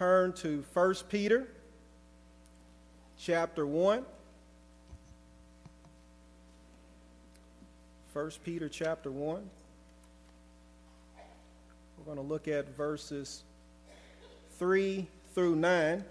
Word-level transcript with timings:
turn 0.00 0.32
to 0.32 0.64
1 0.72 0.94
Peter 1.10 1.46
chapter 3.18 3.66
1. 3.66 4.02
1 8.14 8.30
Peter 8.42 8.66
chapter 8.70 9.10
1. 9.10 9.50
We're 11.98 12.04
going 12.06 12.16
to 12.16 12.22
look 12.22 12.48
at 12.48 12.74
verses 12.78 13.42
3 14.58 15.06
through 15.34 15.56
9. 15.56 16.02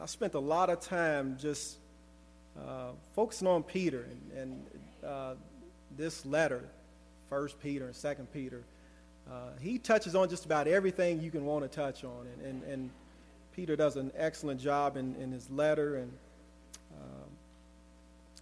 I 0.00 0.06
spent 0.06 0.32
a 0.32 0.40
lot 0.40 0.70
of 0.70 0.80
time 0.80 1.36
just 1.38 1.76
uh, 2.58 2.92
focusing 3.14 3.48
on 3.48 3.62
Peter 3.64 4.06
and, 4.34 4.38
and 4.40 4.66
uh, 5.06 5.34
this 5.94 6.24
letter, 6.24 6.64
1 7.28 7.48
Peter 7.62 7.84
and 7.84 7.94
2 7.94 8.26
Peter. 8.32 8.62
Uh, 9.30 9.34
he 9.60 9.78
touches 9.78 10.16
on 10.16 10.28
just 10.28 10.44
about 10.44 10.66
everything 10.66 11.20
you 11.20 11.30
can 11.30 11.44
want 11.44 11.62
to 11.62 11.68
touch 11.68 12.02
on. 12.02 12.26
And, 12.32 12.46
and, 12.46 12.62
and 12.64 12.90
Peter 13.54 13.76
does 13.76 13.96
an 13.96 14.10
excellent 14.16 14.60
job 14.60 14.96
in, 14.96 15.14
in 15.16 15.30
his 15.30 15.48
letter, 15.50 15.96
and 15.96 16.12
uh, 16.92 17.24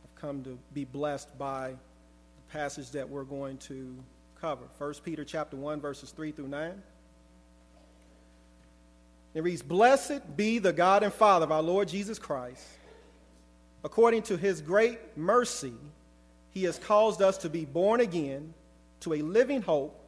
I've 0.03 0.21
come 0.21 0.43
to 0.45 0.59
be 0.73 0.85
blessed 0.85 1.37
by 1.39 1.71
the 1.71 2.53
passage 2.53 2.91
that 2.93 3.07
we're 3.09 3.25
going 3.25 3.59
to 3.59 3.95
cover. 4.41 4.65
1 4.79 4.95
Peter 5.05 5.25
chapter 5.25 5.57
1, 5.57 5.81
verses 5.81 6.11
3 6.11 6.33
through 6.33 6.49
9. 6.49 6.83
It 9.35 9.43
reads, 9.43 9.63
Blessed 9.63 10.37
be 10.37 10.59
the 10.59 10.73
God 10.73 11.03
and 11.03 11.13
Father 11.13 11.45
of 11.45 11.53
our 11.53 11.63
Lord 11.63 11.89
Jesus 11.89 12.19
Christ. 12.19 12.65
According 13.85 14.23
to 14.23 14.39
his 14.39 14.63
great 14.63 14.99
mercy, 15.17 15.75
he 16.51 16.65
has 16.65 16.79
caused 16.79 17.21
us 17.21 17.37
to 17.39 17.51
be 17.51 17.67
born 17.67 18.01
again 18.01 18.55
to 19.01 19.13
a 19.15 19.23
living 19.23 19.61
hope 19.63 20.08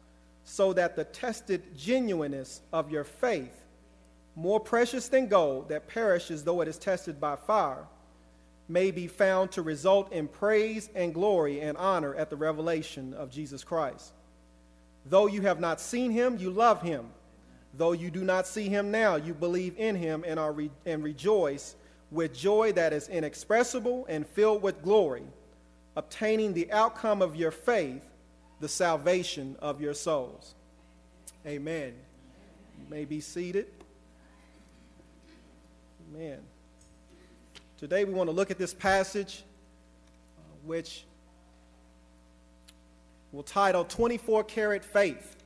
so 0.43 0.73
that 0.73 0.95
the 0.95 1.03
tested 1.03 1.77
genuineness 1.77 2.61
of 2.73 2.91
your 2.91 3.03
faith, 3.03 3.63
more 4.35 4.59
precious 4.59 5.07
than 5.07 5.27
gold 5.27 5.69
that 5.69 5.87
perishes 5.87 6.43
though 6.43 6.61
it 6.61 6.67
is 6.67 6.77
tested 6.77 7.19
by 7.19 7.35
fire, 7.35 7.85
may 8.67 8.91
be 8.91 9.07
found 9.07 9.51
to 9.51 9.61
result 9.61 10.11
in 10.13 10.27
praise 10.27 10.89
and 10.95 11.13
glory 11.13 11.59
and 11.59 11.77
honor 11.77 12.15
at 12.15 12.29
the 12.29 12.35
revelation 12.35 13.13
of 13.13 13.29
Jesus 13.29 13.63
Christ. 13.63 14.13
Though 15.05 15.27
you 15.27 15.41
have 15.41 15.59
not 15.59 15.81
seen 15.81 16.11
him, 16.11 16.37
you 16.37 16.51
love 16.51 16.81
him. 16.81 17.07
Though 17.73 17.93
you 17.93 18.11
do 18.11 18.23
not 18.23 18.47
see 18.47 18.69
him 18.69 18.91
now, 18.91 19.15
you 19.15 19.33
believe 19.33 19.75
in 19.77 19.95
him 19.95 20.23
and, 20.25 20.39
are 20.39 20.51
re- 20.51 20.71
and 20.85 21.03
rejoice 21.03 21.75
with 22.11 22.33
joy 22.33 22.73
that 22.73 22.93
is 22.93 23.07
inexpressible 23.07 24.05
and 24.09 24.27
filled 24.27 24.61
with 24.61 24.83
glory, 24.83 25.23
obtaining 25.95 26.53
the 26.53 26.71
outcome 26.71 27.21
of 27.21 27.35
your 27.35 27.51
faith, 27.51 28.05
the 28.61 28.69
salvation 28.69 29.57
of 29.59 29.81
your 29.81 29.93
souls. 29.93 30.53
Amen. 31.45 31.93
You 32.79 32.85
may 32.89 33.05
be 33.05 33.19
seated. 33.19 33.67
Amen. 36.13 36.39
Today 37.77 38.05
we 38.05 38.13
want 38.13 38.29
to 38.29 38.35
look 38.35 38.51
at 38.51 38.59
this 38.59 38.73
passage, 38.73 39.43
uh, 40.37 40.41
which 40.63 41.03
we'll 43.31 43.43
title 43.43 43.83
24 43.83 44.43
Karat 44.43 44.85
Faith. 44.85 45.37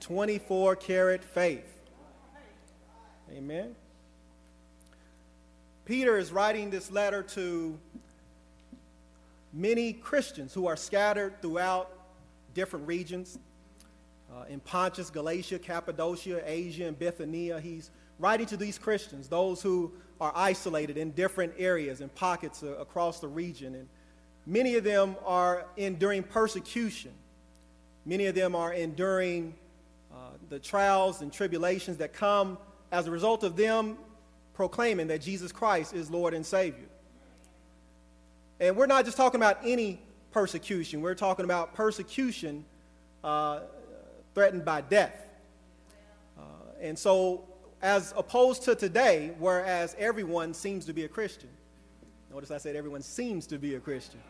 24 0.00 0.74
karat 0.74 1.22
faith. 1.22 1.82
Amen. 3.30 3.76
Peter 5.84 6.18
is 6.18 6.32
writing 6.32 6.70
this 6.70 6.90
letter 6.90 7.22
to 7.22 7.78
many 9.52 9.92
Christians 9.92 10.54
who 10.54 10.66
are 10.66 10.76
scattered 10.76 11.40
throughout 11.42 11.90
different 12.54 12.86
regions 12.86 13.38
uh, 14.32 14.44
in 14.48 14.60
Pontus, 14.60 15.10
Galatia, 15.10 15.58
Cappadocia, 15.58 16.42
Asia, 16.44 16.86
and 16.86 16.98
Bithynia. 16.98 17.60
He's 17.60 17.90
writing 18.18 18.46
to 18.46 18.56
these 18.56 18.78
Christians, 18.78 19.28
those 19.28 19.62
who 19.62 19.92
are 20.20 20.32
isolated 20.34 20.96
in 20.96 21.10
different 21.12 21.52
areas 21.58 22.00
and 22.00 22.14
pockets 22.14 22.62
uh, 22.62 22.76
across 22.76 23.20
the 23.20 23.28
region. 23.28 23.74
And 23.74 23.88
many 24.46 24.76
of 24.76 24.84
them 24.84 25.16
are 25.24 25.66
enduring 25.76 26.22
persecution. 26.22 27.12
Many 28.04 28.26
of 28.26 28.34
them 28.34 28.54
are 28.54 28.72
enduring 28.72 29.54
the 30.50 30.58
trials 30.58 31.22
and 31.22 31.32
tribulations 31.32 31.96
that 31.98 32.12
come 32.12 32.58
as 32.92 33.06
a 33.06 33.10
result 33.10 33.44
of 33.44 33.56
them 33.56 33.96
proclaiming 34.52 35.06
that 35.06 35.22
Jesus 35.22 35.52
Christ 35.52 35.94
is 35.94 36.10
Lord 36.10 36.34
and 36.34 36.44
Savior. 36.44 36.89
And 38.60 38.76
we're 38.76 38.86
not 38.86 39.06
just 39.06 39.16
talking 39.16 39.40
about 39.40 39.58
any 39.64 40.02
persecution, 40.32 41.00
we're 41.00 41.14
talking 41.14 41.46
about 41.46 41.74
persecution 41.74 42.66
uh, 43.24 43.60
threatened 44.34 44.66
by 44.66 44.82
death. 44.82 45.16
Uh, 46.38 46.42
and 46.80 46.98
so, 46.98 47.44
as 47.80 48.12
opposed 48.16 48.64
to 48.64 48.74
today, 48.74 49.32
whereas 49.38 49.96
everyone 49.98 50.52
seems 50.52 50.84
to 50.84 50.92
be 50.92 51.04
a 51.04 51.08
Christian, 51.08 51.48
notice 52.30 52.50
I 52.50 52.58
said 52.58 52.76
everyone 52.76 53.00
seems 53.00 53.46
to 53.46 53.58
be 53.58 53.76
a 53.76 53.80
Christian. 53.80 54.20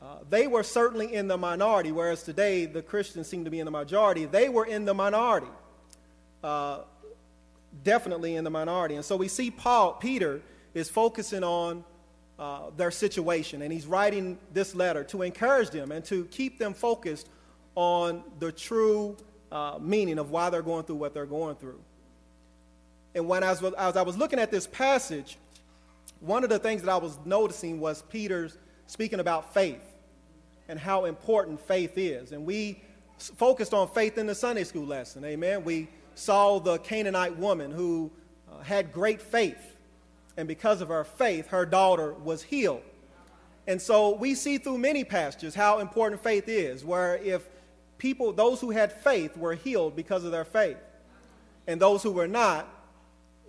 Uh, 0.00 0.18
they 0.30 0.46
were 0.46 0.62
certainly 0.62 1.12
in 1.12 1.26
the 1.26 1.36
minority, 1.36 1.90
whereas 1.90 2.22
today 2.22 2.66
the 2.66 2.82
Christians 2.82 3.28
seem 3.28 3.44
to 3.44 3.50
be 3.50 3.58
in 3.58 3.64
the 3.64 3.70
majority. 3.70 4.26
They 4.26 4.48
were 4.48 4.64
in 4.64 4.84
the 4.84 4.94
minority, 4.94 5.48
uh, 6.44 6.80
definitely 7.82 8.36
in 8.36 8.44
the 8.44 8.50
minority. 8.50 8.94
And 8.94 9.04
so 9.04 9.16
we 9.16 9.28
see 9.28 9.50
Paul, 9.50 9.94
Peter, 9.94 10.40
is 10.72 10.88
focusing 10.88 11.42
on 11.42 11.84
uh, 12.38 12.70
their 12.76 12.90
situation, 12.90 13.62
and 13.62 13.72
he's 13.72 13.86
writing 13.86 14.38
this 14.52 14.74
letter 14.74 15.04
to 15.04 15.22
encourage 15.22 15.70
them 15.70 15.92
and 15.92 16.04
to 16.04 16.24
keep 16.26 16.58
them 16.58 16.74
focused 16.74 17.28
on 17.74 18.22
the 18.38 18.50
true 18.50 19.16
uh, 19.52 19.78
meaning 19.80 20.18
of 20.18 20.30
why 20.30 20.50
they're 20.50 20.62
going 20.62 20.84
through 20.84 20.96
what 20.96 21.14
they're 21.14 21.26
going 21.26 21.56
through. 21.56 21.80
And 23.14 23.28
when 23.28 23.44
I 23.44 23.50
was, 23.50 23.62
as 23.74 23.96
I 23.96 24.02
was 24.02 24.16
looking 24.16 24.38
at 24.38 24.50
this 24.50 24.66
passage, 24.66 25.38
one 26.20 26.42
of 26.42 26.50
the 26.50 26.58
things 26.58 26.82
that 26.82 26.90
I 26.90 26.96
was 26.96 27.18
noticing 27.24 27.78
was 27.78 28.02
Peter's 28.02 28.58
speaking 28.86 29.20
about 29.20 29.54
faith 29.54 29.82
and 30.68 30.78
how 30.78 31.04
important 31.04 31.60
faith 31.60 31.96
is. 31.96 32.32
And 32.32 32.44
we 32.44 32.82
focused 33.18 33.72
on 33.74 33.88
faith 33.88 34.18
in 34.18 34.26
the 34.26 34.34
Sunday 34.34 34.64
school 34.64 34.86
lesson. 34.86 35.24
Amen. 35.24 35.64
We 35.64 35.88
saw 36.14 36.58
the 36.58 36.78
Canaanite 36.78 37.36
woman 37.36 37.70
who 37.70 38.10
uh, 38.50 38.62
had 38.62 38.92
great 38.92 39.20
faith. 39.20 39.73
And 40.36 40.48
because 40.48 40.80
of 40.80 40.88
her 40.88 41.04
faith, 41.04 41.48
her 41.48 41.64
daughter 41.64 42.12
was 42.14 42.42
healed. 42.42 42.82
And 43.66 43.80
so 43.80 44.14
we 44.14 44.34
see 44.34 44.58
through 44.58 44.78
many 44.78 45.04
passages 45.04 45.54
how 45.54 45.78
important 45.78 46.22
faith 46.22 46.48
is, 46.48 46.84
where 46.84 47.16
if 47.18 47.48
people, 47.98 48.32
those 48.32 48.60
who 48.60 48.70
had 48.70 48.92
faith, 48.92 49.36
were 49.36 49.54
healed 49.54 49.96
because 49.96 50.24
of 50.24 50.32
their 50.32 50.44
faith, 50.44 50.76
and 51.66 51.80
those 51.80 52.02
who 52.02 52.10
were 52.10 52.28
not, 52.28 52.68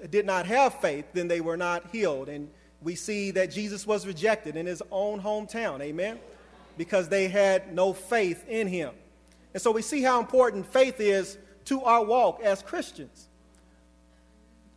did 0.10 0.26
not 0.26 0.46
have 0.46 0.80
faith, 0.80 1.06
then 1.14 1.28
they 1.28 1.42
were 1.42 1.58
not 1.58 1.90
healed. 1.92 2.30
And 2.30 2.50
we 2.82 2.96
see 2.96 3.32
that 3.32 3.52
Jesus 3.52 3.86
was 3.86 4.08
rejected 4.08 4.56
in 4.56 4.66
his 4.66 4.82
own 4.92 5.20
hometown. 5.20 5.82
Amen 5.82 6.20
because 6.78 7.10
they 7.10 7.28
had 7.28 7.74
no 7.74 7.94
faith 7.94 8.48
in 8.48 8.68
him. 8.68 8.94
And 9.54 9.62
so 9.62 9.72
we 9.72 9.82
see 9.82 10.02
how 10.02 10.20
important 10.20 10.66
faith 10.66 11.00
is 11.00 11.38
to 11.66 11.82
our 11.84 12.04
walk 12.04 12.42
as 12.44 12.62
Christians. 12.62 13.30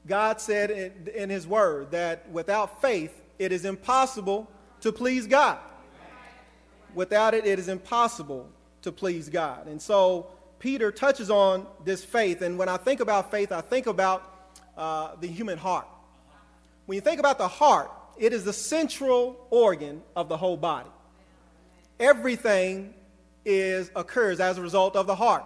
God 0.07 0.41
said 0.41 0.71
in, 0.71 1.09
in, 1.15 1.31
His 1.31 1.47
Word 1.47 1.91
that 1.91 2.31
without 2.31 2.81
faith, 2.81 3.13
it 3.39 3.53
is 3.53 3.65
impossible 3.65 4.51
to 4.81 4.93
please 4.93 5.27
God. 5.27 5.59
Without 6.95 7.35
it, 7.35 7.47
it 7.47 7.59
is 7.59 7.69
impossible 7.69 8.49
to 8.83 8.93
please 8.93 9.29
God. 9.29 9.67
And 9.67 9.81
so 9.81 10.29
Peter 10.59 10.91
touches 10.91 11.31
on 11.31 11.67
this 11.85 12.05
faith. 12.05 12.43
And 12.43 12.59
when 12.59 12.69
I 12.69 12.77
think 12.77 13.01
about 13.01 13.31
faith, 13.31 13.53
I 13.53 13.61
think 13.61 13.87
about 13.87 14.23
uh, 14.77 15.17
the 15.21 15.27
human 15.27 15.59
heart. 15.59 15.87
When 16.87 16.97
you 16.97 17.03
think 17.03 17.21
about 17.21 17.39
the 17.39 17.49
heart, 17.49 17.91
it 18.17 18.33
is 18.33 18.45
the 18.45 18.53
central 18.53 19.47
organ 19.51 20.03
of 20.17 20.29
the 20.29 20.37
whole 20.37 20.57
body 20.57 20.89
everything 22.01 22.95
is 23.45 23.91
occurs 23.97 24.41
as 24.41 24.59
a 24.59 24.63
result 24.63 24.97
of 24.97 25.07
the 25.07 25.15
heart. 25.15 25.45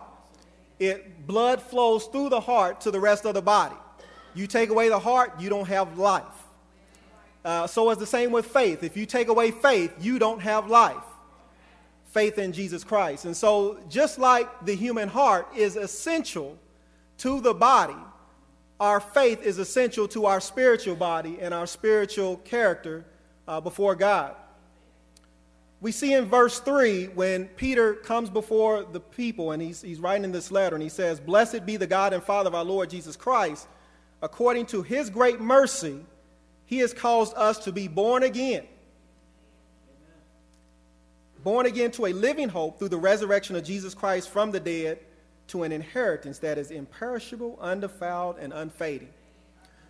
It 0.79 1.27
blood 1.27 1.63
flows 1.63 2.07
through 2.07 2.31
the 2.31 2.41
heart 2.41 2.81
to 2.83 2.91
the 2.91 3.01
rest 3.01 3.25
of 3.25 3.35
the 3.35 3.43
body. 3.43 3.77
You 4.35 4.47
take 4.47 4.71
away 4.71 4.89
the 4.89 4.99
heart, 4.99 5.41
you 5.41 5.49
don't 5.49 5.69
have 5.69 5.99
life. 5.99 6.25
Uh, 7.45 7.67
so 7.67 7.91
it's 7.91 8.01
the 8.01 8.07
same 8.07 8.31
with 8.31 8.47
faith. 8.47 8.83
If 8.83 8.97
you 8.97 9.05
take 9.05 9.29
away 9.29 9.51
faith, 9.51 9.93
you 10.01 10.19
don't 10.19 10.41
have 10.41 10.69
life. 10.69 11.03
Faith 12.07 12.39
in 12.39 12.53
Jesus 12.53 12.85
Christ. 12.85 13.25
And 13.25 13.37
so, 13.37 13.79
just 13.89 14.19
like 14.19 14.65
the 14.65 14.75
human 14.75 15.09
heart 15.09 15.49
is 15.57 15.77
essential 15.77 16.59
to 17.19 17.41
the 17.41 17.55
body, 17.55 17.97
our 18.79 19.01
faith 19.01 19.43
is 19.43 19.59
essential 19.59 20.07
to 20.09 20.27
our 20.27 20.41
spiritual 20.41 20.97
body 20.97 21.39
and 21.41 21.55
our 21.55 21.67
spiritual 21.67 22.37
character 22.39 23.05
uh, 23.49 23.61
before 23.61 23.95
God. 23.95 24.37
We 25.81 25.91
see 25.91 26.15
in 26.15 26.27
verse 26.27 26.61
3 26.61 27.07
when 27.09 27.47
Peter 27.49 27.95
comes 27.95 28.31
before 28.31 28.85
the 28.85 29.01
people 29.01 29.51
and 29.51 29.61
he's, 29.61 29.83
he's 29.83 29.99
writing 29.99 30.31
this 30.31 30.53
letter 30.53 30.77
and 30.77 30.83
he 30.83 30.89
says, 30.89 31.19
Blessed 31.19 31.67
be 31.67 31.77
the 31.77 31.89
God 31.89 32.13
and 32.13 32.23
Father 32.23 32.47
of 32.47 32.55
our 32.55 32.65
Lord 32.65 32.89
Jesus 32.89 33.17
Christ. 33.17 33.67
According 34.23 34.67
to 34.67 34.83
his 34.83 35.11
great 35.11 35.41
mercy, 35.41 36.01
he 36.65 36.79
has 36.79 36.95
caused 36.95 37.35
us 37.37 37.59
to 37.65 37.73
be 37.73 37.89
born 37.89 38.23
again. 38.23 38.65
Born 41.43 41.67
again 41.67 41.91
to 41.93 42.07
a 42.07 42.13
living 42.13 42.49
hope 42.49 42.79
through 42.79 42.91
the 42.91 42.99
resurrection 42.99 43.57
of 43.57 43.65
Jesus 43.65 43.95
Christ 43.95 44.31
from 44.31 44.53
the 44.53 44.61
dead 44.61 45.01
to 45.49 45.65
an 45.65 45.73
inheritance 45.73 46.39
that 46.39 46.57
is 46.57 46.71
imperishable, 46.71 47.59
undefiled, 47.61 48.37
and 48.39 48.53
unfading. 48.53 49.13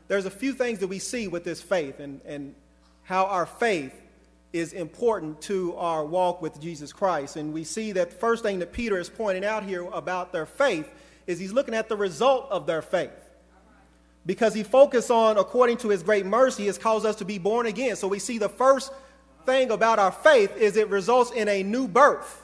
There's 0.08 0.24
a 0.24 0.30
few 0.30 0.54
things 0.54 0.78
that 0.78 0.88
we 0.88 0.98
see 0.98 1.28
with 1.28 1.44
this 1.44 1.60
faith 1.60 2.00
and, 2.00 2.22
and 2.24 2.54
how 3.02 3.26
our 3.26 3.44
faith 3.44 3.92
is 4.52 4.72
important 4.72 5.42
to 5.42 5.76
our 5.76 6.04
walk 6.04 6.40
with 6.40 6.58
Jesus 6.60 6.92
Christ. 6.92 7.36
And 7.36 7.52
we 7.52 7.64
see 7.64 7.92
that 7.92 8.10
the 8.10 8.16
first 8.16 8.42
thing 8.42 8.58
that 8.60 8.72
Peter 8.72 8.98
is 8.98 9.10
pointing 9.10 9.44
out 9.44 9.62
here 9.62 9.84
about 9.84 10.32
their 10.32 10.46
faith 10.46 10.90
is 11.26 11.38
he's 11.38 11.52
looking 11.52 11.74
at 11.74 11.88
the 11.88 11.96
result 11.96 12.50
of 12.50 12.66
their 12.66 12.82
faith. 12.82 13.21
Because 14.24 14.54
he 14.54 14.62
focused 14.62 15.10
on, 15.10 15.36
according 15.36 15.78
to 15.78 15.88
his 15.88 16.02
great 16.02 16.24
mercy, 16.24 16.66
has 16.66 16.78
caused 16.78 17.04
us 17.04 17.16
to 17.16 17.24
be 17.24 17.38
born 17.38 17.66
again. 17.66 17.96
So 17.96 18.06
we 18.06 18.18
see 18.18 18.38
the 18.38 18.48
first 18.48 18.92
thing 19.44 19.70
about 19.70 19.98
our 19.98 20.12
faith 20.12 20.56
is 20.56 20.76
it 20.76 20.88
results 20.88 21.32
in 21.32 21.48
a 21.48 21.62
new 21.62 21.88
birth. 21.88 22.38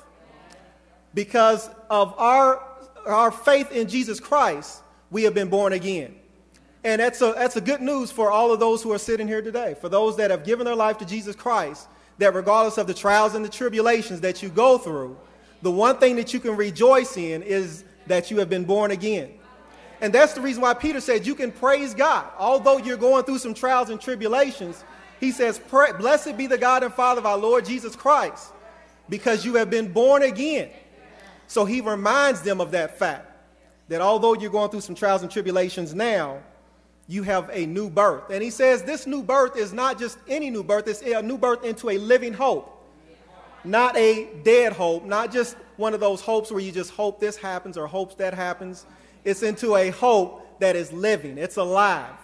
Because 1.15 1.71
of 1.89 2.15
our 2.19 2.63
our 3.07 3.31
faith 3.31 3.73
in 3.73 3.89
Jesus 3.89 4.21
Christ, 4.21 4.83
we 5.11 5.23
have 5.23 5.35
been 5.35 5.49
born 5.49 5.73
again. 5.73 6.15
And 6.85 7.01
that's 7.01 7.21
a, 7.23 7.33
that's 7.37 7.57
a 7.57 7.61
good 7.61 7.81
news 7.81 8.11
for 8.11 8.31
all 8.31 8.53
of 8.53 8.61
those 8.61 8.83
who 8.83 8.93
are 8.93 8.99
sitting 8.99 9.27
here 9.27 9.43
today, 9.43 9.75
for 9.81 9.89
those 9.89 10.17
that 10.19 10.31
have 10.31 10.45
given 10.45 10.65
their 10.65 10.77
life 10.77 10.99
to 10.99 11.07
Jesus 11.07 11.35
Christ, 11.35 11.89
that 12.19 12.35
regardless 12.35 12.79
of 12.79 12.87
the 12.87 12.95
trials 12.95 13.35
and 13.35 13.45
the 13.45 13.49
tribulations 13.49 14.21
that 14.21 14.43
you 14.43 14.49
go 14.49 14.79
through, 14.79 15.17
the 15.63 15.71
one 15.71 15.97
thing 15.97 16.17
that 16.17 16.33
you 16.33 16.41
can 16.41 16.57
rejoice 16.57 17.17
in 17.17 17.43
is 17.43 17.85
that 18.07 18.31
you 18.31 18.39
have 18.39 18.49
been 18.49 18.65
born 18.65 18.91
again. 18.91 19.33
And 20.01 20.13
that's 20.13 20.33
the 20.33 20.41
reason 20.41 20.63
why 20.63 20.75
Peter 20.75 21.01
said 21.01 21.27
you 21.27 21.35
can 21.35 21.51
praise 21.51 21.95
God. 21.95 22.27
Although 22.39 22.79
you're 22.79 22.97
going 22.97 23.25
through 23.25 23.39
some 23.39 23.55
trials 23.55 23.91
and 23.91 24.01
tribulations, 24.01 24.85
he 25.21 25.33
says, 25.33 25.61
Blessed 25.69 26.37
be 26.37 26.47
the 26.47 26.59
God 26.59 26.85
and 26.85 26.95
Father 26.95 27.19
of 27.19 27.27
our 27.27 27.39
Lord 27.39 27.65
Jesus 27.65 27.97
Christ, 27.97 28.53
because 29.09 29.45
you 29.45 29.55
have 29.55 29.71
been 29.71 29.93
born 29.93 30.23
again. 30.23 30.71
So 31.49 31.65
he 31.65 31.81
reminds 31.81 32.43
them 32.43 32.61
of 32.61 32.71
that 32.73 32.99
fact 32.99 33.27
that 33.89 34.01
although 34.01 34.35
you're 34.35 34.51
going 34.51 34.71
through 34.71 34.83
some 34.83 34.95
trials 34.95 35.23
and 35.23 35.31
tribulations 35.31 35.95
now, 35.95 36.41
you 37.09 37.23
have 37.23 37.51
a 37.53 37.65
new 37.67 37.89
birth. 37.89 38.31
And 38.31 38.43
he 38.43 38.51
says 38.51 38.83
this 38.83 39.07
new 39.07 39.23
birth 39.23 39.57
is 39.57 39.73
not 39.73 39.99
just 39.99 40.19
any 40.29 40.51
new 40.51 40.63
birth, 40.63 40.87
it's 40.87 41.01
a 41.03 41.23
new 41.23 41.39
birth 41.39 41.65
into 41.65 41.89
a 41.89 41.97
living 41.97 42.35
hope, 42.35 42.87
not 43.65 43.97
a 43.97 44.29
dead 44.45 44.75
hope, 44.75 45.07
not 45.07 45.33
just 45.33 45.57
one 45.79 45.95
of 45.95 46.01
those 46.01 46.21
hopes 46.21 46.51
where 46.51 46.61
you 46.61 46.71
just 46.71 46.91
hope 46.91 47.19
this 47.19 47.37
happens 47.37 47.79
or 47.79 47.87
hopes 47.87 48.15
that 48.17 48.35
happens. 48.35 48.85
It's 49.29 49.43
into 49.43 49.77
a 49.77 49.91
hope 49.91 50.59
that 50.61 50.75
is 50.77 50.93
living, 50.93 51.39
it's 51.39 51.57
alive. 51.57 52.15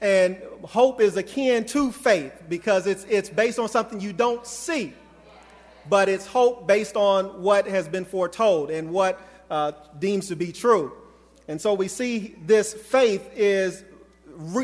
And 0.00 0.38
hope 0.62 1.00
is 1.00 1.16
akin 1.16 1.64
to 1.66 1.90
faith 1.90 2.32
because 2.48 2.86
it's, 2.86 3.04
it's 3.04 3.30
based 3.30 3.58
on 3.58 3.68
something 3.68 4.00
you 4.00 4.12
don't 4.12 4.46
see 4.46 4.92
but 5.88 6.08
it's 6.08 6.26
hope 6.26 6.66
based 6.66 6.96
on 6.96 7.42
what 7.42 7.66
has 7.66 7.88
been 7.88 8.04
foretold 8.04 8.70
and 8.70 8.90
what 8.90 9.20
uh, 9.50 9.72
deems 9.98 10.28
to 10.28 10.36
be 10.36 10.52
true. 10.52 10.92
And 11.48 11.60
so 11.60 11.74
we 11.74 11.88
see 11.88 12.34
this 12.44 12.74
faith 12.74 13.28
is 13.34 13.84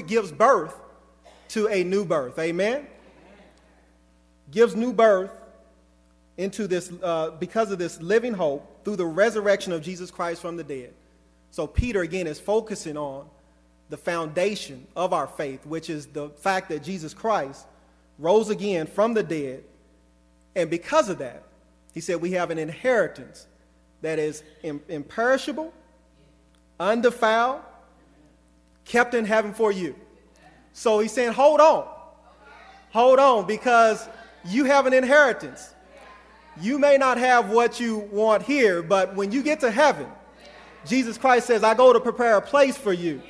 gives 0.07 0.33
birth 0.33 0.75
to 1.49 1.69
a 1.69 1.85
new 1.85 2.05
birth. 2.05 2.39
Amen. 2.39 2.87
Gives 4.51 4.75
new 4.75 4.93
birth 4.93 5.31
into 6.37 6.67
this 6.67 6.93
uh, 7.03 7.31
because 7.31 7.71
of 7.71 7.79
this 7.79 8.01
living 8.01 8.35
hope 8.35 8.85
through 8.85 8.97
the 8.97 9.07
resurrection 9.07 9.73
of 9.73 9.83
Jesus 9.83 10.11
Christ 10.11 10.41
from 10.43 10.57
the 10.57 10.65
dead. 10.65 10.93
So 11.53 11.69
Peter 11.69 12.01
again 12.01 12.27
is 12.27 12.41
focusing 12.41 12.97
on 12.97 13.27
the 13.89 13.97
foundation 13.97 14.89
of 14.97 15.13
our 15.13 15.29
faith, 15.29 15.65
which 15.65 15.89
is 15.89 16.07
the 16.07 16.31
fact 16.31 16.71
that 16.71 16.83
Jesus 16.83 17.15
Christ 17.15 17.67
rose 18.19 18.51
again 18.51 18.89
from 18.89 19.15
the 19.15 19.23
dead 19.23 19.63
and 20.55 20.69
because 20.71 21.09
of 21.09 21.19
that, 21.19 21.43
he 21.95 22.01
said 22.01 22.21
we 22.21 22.33
have 22.33 22.51
an 22.51 22.59
inheritance 22.59 23.47
that 24.03 24.19
is 24.19 24.43
imperishable, 24.63 25.73
undefiled, 26.79 27.61
kept 28.85 29.15
in 29.15 29.25
heaven 29.25 29.55
for 29.55 29.71
you. 29.71 29.95
So 30.73 30.99
he's 30.99 31.13
saying, 31.13 31.33
hold 31.33 31.61
on. 31.61 31.87
Hold 32.91 33.19
on, 33.19 33.47
because 33.47 34.07
you 34.45 34.65
have 34.65 34.87
an 34.87 34.93
inheritance. 34.93 35.73
You 36.61 36.79
may 36.79 36.99
not 36.99 37.17
have 37.17 37.51
what 37.51 37.81
you 37.81 37.99
want 38.11 38.43
here, 38.43 38.83
but 38.83 39.15
when 39.15 39.33
you 39.33 39.43
get 39.43 39.61
to 39.61 39.71
heaven, 39.71 40.07
Jesus 40.87 41.19
Christ 41.19 41.47
says, 41.47 41.63
I 41.63 41.75
go 41.75 41.93
to 41.93 42.01
prepare 42.01 42.37
a 42.37 42.43
place 42.43 42.77
for 42.77 42.93
you. 42.93 43.23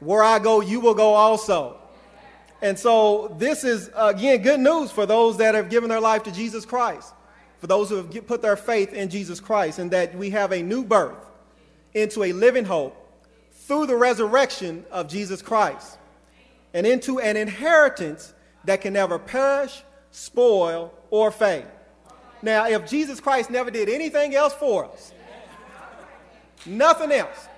Where 0.00 0.22
I 0.22 0.38
go, 0.38 0.60
you 0.60 0.80
will 0.80 0.94
go 0.94 1.14
also. 1.14 1.78
And 2.62 2.78
so 2.78 3.34
this 3.38 3.64
is, 3.64 3.90
again, 3.94 4.42
good 4.42 4.60
news 4.60 4.90
for 4.90 5.06
those 5.06 5.36
that 5.38 5.54
have 5.54 5.68
given 5.68 5.88
their 5.88 6.00
life 6.00 6.22
to 6.24 6.32
Jesus 6.32 6.64
Christ, 6.64 7.12
for 7.60 7.66
those 7.66 7.88
who 7.90 7.96
have 7.96 8.26
put 8.26 8.42
their 8.42 8.56
faith 8.56 8.92
in 8.92 9.10
Jesus 9.10 9.40
Christ, 9.40 9.78
and 9.78 9.90
that 9.90 10.14
we 10.16 10.30
have 10.30 10.52
a 10.52 10.62
new 10.62 10.84
birth 10.84 11.18
into 11.94 12.24
a 12.24 12.32
living 12.32 12.64
hope 12.64 12.94
through 13.52 13.86
the 13.86 13.96
resurrection 13.96 14.84
of 14.90 15.08
Jesus 15.08 15.42
Christ, 15.42 15.98
and 16.72 16.86
into 16.86 17.20
an 17.20 17.36
inheritance 17.36 18.32
that 18.64 18.80
can 18.80 18.92
never 18.92 19.18
perish, 19.18 19.82
spoil, 20.10 20.92
or 21.10 21.30
fade. 21.30 21.66
Now, 22.42 22.68
if 22.68 22.88
Jesus 22.88 23.20
Christ 23.20 23.50
never 23.50 23.70
did 23.70 23.88
anything 23.88 24.34
else 24.34 24.54
for 24.54 24.86
us, 24.86 25.12
nothing 26.66 27.12
else, 27.12 27.48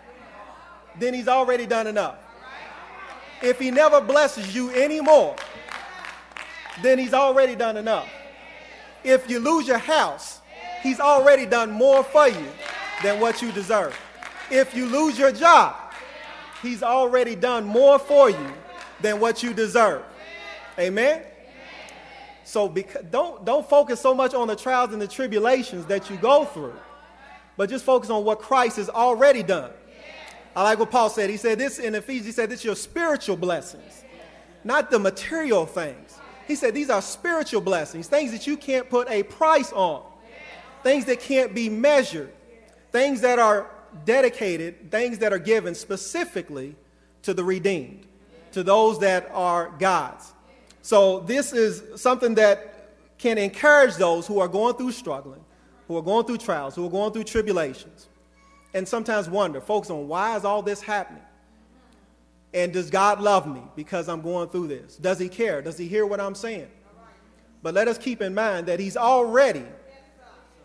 then 0.99 1.14
he's 1.14 1.28
already 1.28 1.66
done 1.66 1.87
enough 1.87 2.16
if 3.43 3.58
he 3.58 3.70
never 3.70 4.00
blesses 4.00 4.55
you 4.55 4.70
anymore, 4.70 5.37
then 6.82 6.99
he's 6.99 7.14
already 7.14 7.55
done 7.55 7.76
enough. 7.76 8.08
If 9.05 9.31
you 9.31 9.38
lose 9.38 9.66
your 9.66 9.78
house, 9.78 10.40
he's 10.82 11.00
already 11.00 11.46
done 11.46 11.70
more 11.70 12.02
for 12.02 12.28
you 12.28 12.46
than 13.02 13.20
what 13.20 13.40
you 13.43 13.52
deserve. 13.52 13.96
If 14.50 14.75
you 14.75 14.87
lose 14.87 15.19
your 15.19 15.32
job, 15.32 15.76
he's 16.62 16.82
already 16.82 17.37
done 17.37 17.64
more 17.64 17.99
for 17.99 18.30
you 18.30 18.52
than 19.00 19.21
what 19.21 19.42
you 19.42 19.54
deserve. 19.54 20.02
Amen? 20.78 21.23
So 22.44 22.75
don't, 23.11 23.44
don't 23.44 23.68
focus 23.68 24.00
so 24.00 24.14
much 24.14 24.35
on 24.35 24.49
the 24.49 24.56
trials 24.56 24.92
and 24.92 25.02
the 25.02 25.09
tribulations 25.09 25.85
that 25.87 26.09
you 26.09 26.16
go 26.16 26.44
through, 26.44 26.75
but 27.59 27.69
just 27.69 27.85
focus 27.85 28.09
on 28.09 28.25
what 28.25 28.38
Christ 28.38 28.77
has 28.77 28.88
already 28.88 29.43
done. 29.43 29.73
I 30.55 30.62
like 30.62 30.79
what 30.79 30.93
Paul 30.93 31.11
said. 31.11 31.29
He 31.29 31.37
said 31.37 31.59
this 31.59 31.79
in 31.79 31.95
Ephesians, 31.95 32.27
he 32.27 32.33
said 32.33 32.49
this 32.49 32.65
your 32.65 32.77
spiritual 32.77 33.37
blessings, 33.37 34.05
not 34.65 34.91
the 34.91 34.99
material 34.99 35.67
things. 35.67 36.19
He 36.47 36.55
said 36.55 36.73
these 36.73 36.88
are 36.88 37.03
spiritual 37.03 37.61
blessings, 37.61 38.07
things 38.07 38.31
that 38.31 38.47
you 38.47 38.57
can't 38.57 38.88
put 38.88 39.11
a 39.11 39.25
price 39.25 39.73
on, 39.73 40.03
things 40.85 41.05
that 41.07 41.21
can't 41.21 41.53
be 41.53 41.69
measured, 41.69 42.33
things 42.93 43.21
that 43.23 43.41
are 43.41 43.69
dedicated, 44.05 44.91
things 44.91 45.19
that 45.19 45.33
are 45.33 45.38
given 45.38 45.75
specifically 45.75 46.77
to 47.23 47.35
the 47.35 47.43
redeemed, 47.43 48.07
to 48.53 48.62
those 48.62 49.00
that 49.00 49.29
are 49.33 49.75
God's. 49.81 50.33
So 50.83 51.21
this 51.21 51.53
is 51.53 52.00
something 52.00 52.37
that 52.37 52.93
can 53.19 53.37
encourage 53.37 53.97
those 53.97 54.29
who 54.29 54.38
are 54.38 54.49
going 54.49 54.75
through 54.77 54.93
struggling, 54.93 55.45
who 55.88 55.97
are 55.97 56.02
going 56.02 56.26
through 56.26 56.38
trials, 56.38 56.75
who 56.76 56.87
are 56.87 56.90
going 56.90 57.12
through 57.12 57.25
tribulations 57.25 58.09
and 58.75 58.87
sometimes 58.87 59.28
wonder, 59.28 59.61
focus 59.61 59.90
on 59.90 60.07
why 60.07 60.37
is 60.37 60.45
all 60.45 60.62
this 60.62 60.83
happening? 60.83 61.23
And 62.54 62.73
does 62.73 62.90
God 62.90 63.21
love 63.21 63.47
me 63.47 63.62
because 63.75 64.09
I'm 64.09 64.21
going 64.21 64.49
through 64.50 64.68
this? 64.68 64.97
Does 64.97 65.18
he 65.18 65.28
care? 65.28 65.62
Does 65.62 65.78
he 65.78 65.88
hear 65.88 66.07
what 66.07 66.21
I'm 66.21 66.35
saying? 66.35 66.68
But 67.62 67.75
let 67.75 67.88
us 67.88 67.99
keep 67.99 68.23
in 68.23 68.35
mind 68.35 68.66
that 68.66 68.78
he's 68.78 68.97
already 68.97 69.64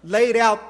laid 0.04 0.36
out 0.36 0.62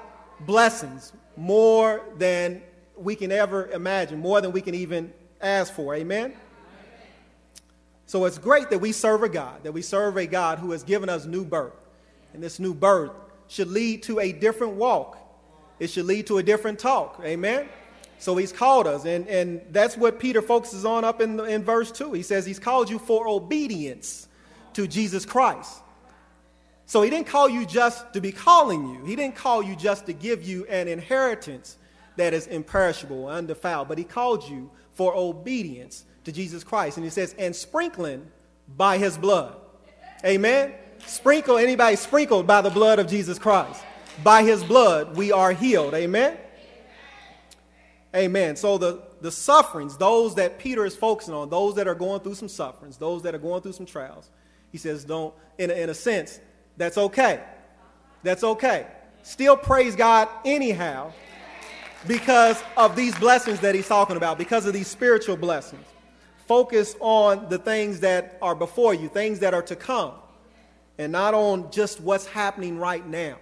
blessings 0.45 1.11
more 1.35 2.03
than 2.17 2.61
we 2.95 3.15
can 3.15 3.31
ever 3.31 3.67
imagine, 3.71 4.19
more 4.19 4.39
than 4.39 4.51
we 4.51 4.61
can 4.61 4.75
even 4.75 5.11
ask 5.41 5.73
for. 5.73 5.95
Amen? 5.95 6.33
So 8.05 8.25
it's 8.25 8.37
great 8.37 8.69
that 8.69 8.79
we 8.79 8.91
serve 8.91 9.23
a 9.23 9.29
God, 9.29 9.63
that 9.63 9.71
we 9.71 9.81
serve 9.81 10.17
a 10.17 10.27
God 10.27 10.59
who 10.59 10.71
has 10.71 10.83
given 10.83 11.09
us 11.09 11.25
new 11.25 11.43
birth. 11.43 11.73
And 12.33 12.41
this 12.41 12.59
new 12.59 12.73
birth 12.73 13.11
should 13.47 13.69
lead 13.69 14.03
to 14.03 14.19
a 14.19 14.31
different 14.31 14.73
walk 14.73 15.23
it 15.79 15.89
should 15.89 16.05
lead 16.05 16.27
to 16.27 16.37
a 16.37 16.43
different 16.43 16.79
talk. 16.79 17.19
Amen? 17.23 17.67
So 18.17 18.37
he's 18.37 18.53
called 18.53 18.87
us, 18.87 19.05
and, 19.05 19.27
and 19.27 19.61
that's 19.71 19.97
what 19.97 20.17
Peter 20.17 20.41
focuses 20.41 20.85
on 20.85 21.03
up 21.03 21.19
in, 21.19 21.39
in 21.41 21.61
verse 21.63 21.91
2. 21.91 22.13
He 22.13 22.21
says 22.21 22.45
he's 22.45 22.59
called 22.59 22.89
you 22.89 22.99
for 22.99 23.27
obedience 23.27 24.29
to 24.73 24.87
Jesus 24.87 25.25
Christ. 25.25 25.81
So 26.85 27.01
he 27.01 27.09
didn't 27.09 27.27
call 27.27 27.49
you 27.49 27.65
just 27.65 28.13
to 28.13 28.21
be 28.21 28.31
calling 28.31 28.87
you, 28.87 29.03
he 29.05 29.15
didn't 29.15 29.35
call 29.35 29.61
you 29.61 29.75
just 29.75 30.05
to 30.05 30.13
give 30.13 30.43
you 30.43 30.65
an 30.67 30.87
inheritance 30.87 31.77
that 32.15 32.33
is 32.33 32.47
imperishable, 32.47 33.27
undefiled, 33.27 33.87
but 33.89 33.97
he 33.97 34.03
called 34.03 34.47
you 34.47 34.69
for 34.93 35.13
obedience 35.15 36.05
to 36.23 36.31
Jesus 36.31 36.63
Christ. 36.63 36.97
And 36.97 37.03
he 37.03 37.09
says, 37.09 37.35
and 37.37 37.53
sprinkling 37.53 38.25
by 38.77 38.99
his 38.99 39.17
blood. 39.17 39.57
Amen? 40.23 40.73
Sprinkle, 41.05 41.57
anybody 41.57 41.95
sprinkled 41.95 42.47
by 42.47 42.61
the 42.61 42.69
blood 42.69 42.99
of 42.99 43.07
Jesus 43.07 43.39
Christ. 43.39 43.83
By 44.23 44.43
his 44.43 44.63
blood, 44.63 45.15
we 45.15 45.31
are 45.31 45.51
healed. 45.51 45.93
Amen? 45.93 46.37
Amen. 48.15 48.55
So 48.55 48.77
the, 48.77 49.01
the 49.21 49.31
sufferings, 49.31 49.97
those 49.97 50.35
that 50.35 50.59
Peter 50.59 50.85
is 50.85 50.95
focusing 50.95 51.33
on, 51.33 51.49
those 51.49 51.75
that 51.75 51.87
are 51.87 51.95
going 51.95 52.21
through 52.21 52.35
some 52.35 52.47
sufferings, 52.47 52.97
those 52.97 53.23
that 53.23 53.33
are 53.33 53.39
going 53.39 53.61
through 53.61 53.73
some 53.73 53.85
trials, 53.85 54.29
he 54.71 54.77
says, 54.77 55.03
don't, 55.03 55.33
in 55.57 55.71
a, 55.71 55.73
in 55.73 55.89
a 55.89 55.93
sense, 55.93 56.39
that's 56.77 56.97
okay. 56.97 57.41
That's 58.21 58.43
okay. 58.43 58.87
Still 59.23 59.57
praise 59.57 59.95
God 59.95 60.27
anyhow 60.45 61.11
because 62.07 62.61
of 62.77 62.95
these 62.95 63.17
blessings 63.17 63.59
that 63.61 63.73
he's 63.73 63.87
talking 63.87 64.17
about, 64.17 64.37
because 64.37 64.65
of 64.65 64.73
these 64.73 64.87
spiritual 64.87 65.37
blessings. 65.37 65.85
Focus 66.47 66.95
on 66.99 67.47
the 67.49 67.57
things 67.57 68.01
that 68.01 68.37
are 68.41 68.55
before 68.55 68.93
you, 68.93 69.07
things 69.07 69.39
that 69.39 69.53
are 69.53 69.61
to 69.61 69.75
come, 69.75 70.11
and 70.97 71.11
not 71.11 71.33
on 71.33 71.71
just 71.71 72.01
what's 72.01 72.25
happening 72.25 72.77
right 72.77 73.05
now. 73.05 73.37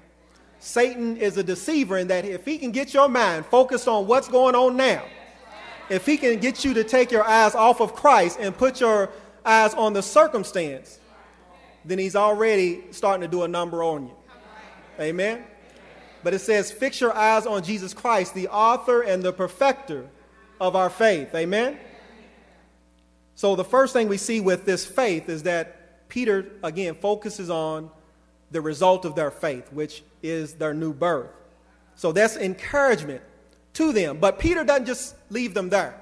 Satan 0.60 1.18
is 1.18 1.38
a 1.38 1.44
deceiver 1.44 1.98
in 1.98 2.08
that 2.08 2.24
if 2.24 2.46
he 2.46 2.58
can 2.58 2.72
get 2.72 2.94
your 2.94 3.10
mind 3.10 3.46
focused 3.48 3.88
on 3.88 4.08
what's 4.08 4.28
going 4.28 4.56
on 4.56 4.78
now, 4.78 5.04
if 5.90 6.06
he 6.06 6.18
can 6.18 6.40
get 6.40 6.64
you 6.64 6.74
to 6.76 6.84
take 6.84 7.12
your 7.12 7.24
eyes 7.24 7.56
off 7.56 7.82
of 7.82 7.96
Christ 7.96 8.38
and 8.40 8.56
put 8.56 8.80
your 8.80 9.10
eyes 9.44 9.74
on 9.74 9.94
the 9.94 10.02
circumstance, 10.02 11.00
then 11.84 11.98
he's 11.98 12.16
already 12.16 12.84
starting 12.92 13.22
to 13.22 13.28
do 13.28 13.44
a 13.44 13.48
number 13.48 13.84
on 13.84 14.08
you. 14.08 14.16
Amen? 15.00 15.44
But 16.24 16.36
it 16.36 16.40
says, 16.40 16.72
fix 16.72 17.02
your 17.02 17.16
eyes 17.16 17.48
on 17.48 17.64
Jesus 17.64 17.94
Christ, 17.94 18.36
the 18.36 18.48
author 18.50 19.02
and 19.02 19.24
the 19.24 19.34
perfecter 19.34 20.08
of 20.60 20.76
our 20.76 20.92
faith. 20.92 21.34
Amen? 21.34 21.80
So 23.34 23.56
the 23.56 23.64
first 23.64 23.94
thing 23.94 24.08
we 24.08 24.18
see 24.18 24.40
with 24.40 24.66
this 24.66 24.86
faith 24.86 25.28
is 25.28 25.44
that 25.44 25.81
Peter, 26.12 26.46
again, 26.62 26.94
focuses 26.94 27.50
on 27.50 27.90
the 28.52 28.60
result 28.60 29.06
of 29.06 29.16
their 29.16 29.32
faith, 29.32 29.72
which 29.72 30.04
is 30.22 30.56
their 30.56 30.74
new 30.74 30.94
birth. 30.94 31.30
So 31.96 32.12
that's 32.12 32.36
encouragement 32.36 33.22
to 33.76 33.94
them. 33.94 34.18
But 34.18 34.38
Peter 34.38 34.66
doesn't 34.66 34.88
just 34.88 35.16
leave 35.30 35.54
them 35.54 35.70
there. 35.70 35.96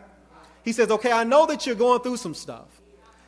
He 0.66 0.72
says, 0.72 0.90
okay, 0.90 1.12
I 1.12 1.24
know 1.26 1.46
that 1.46 1.68
you're 1.68 1.76
going 1.76 2.02
through 2.02 2.18
some 2.18 2.34
stuff. 2.34 2.66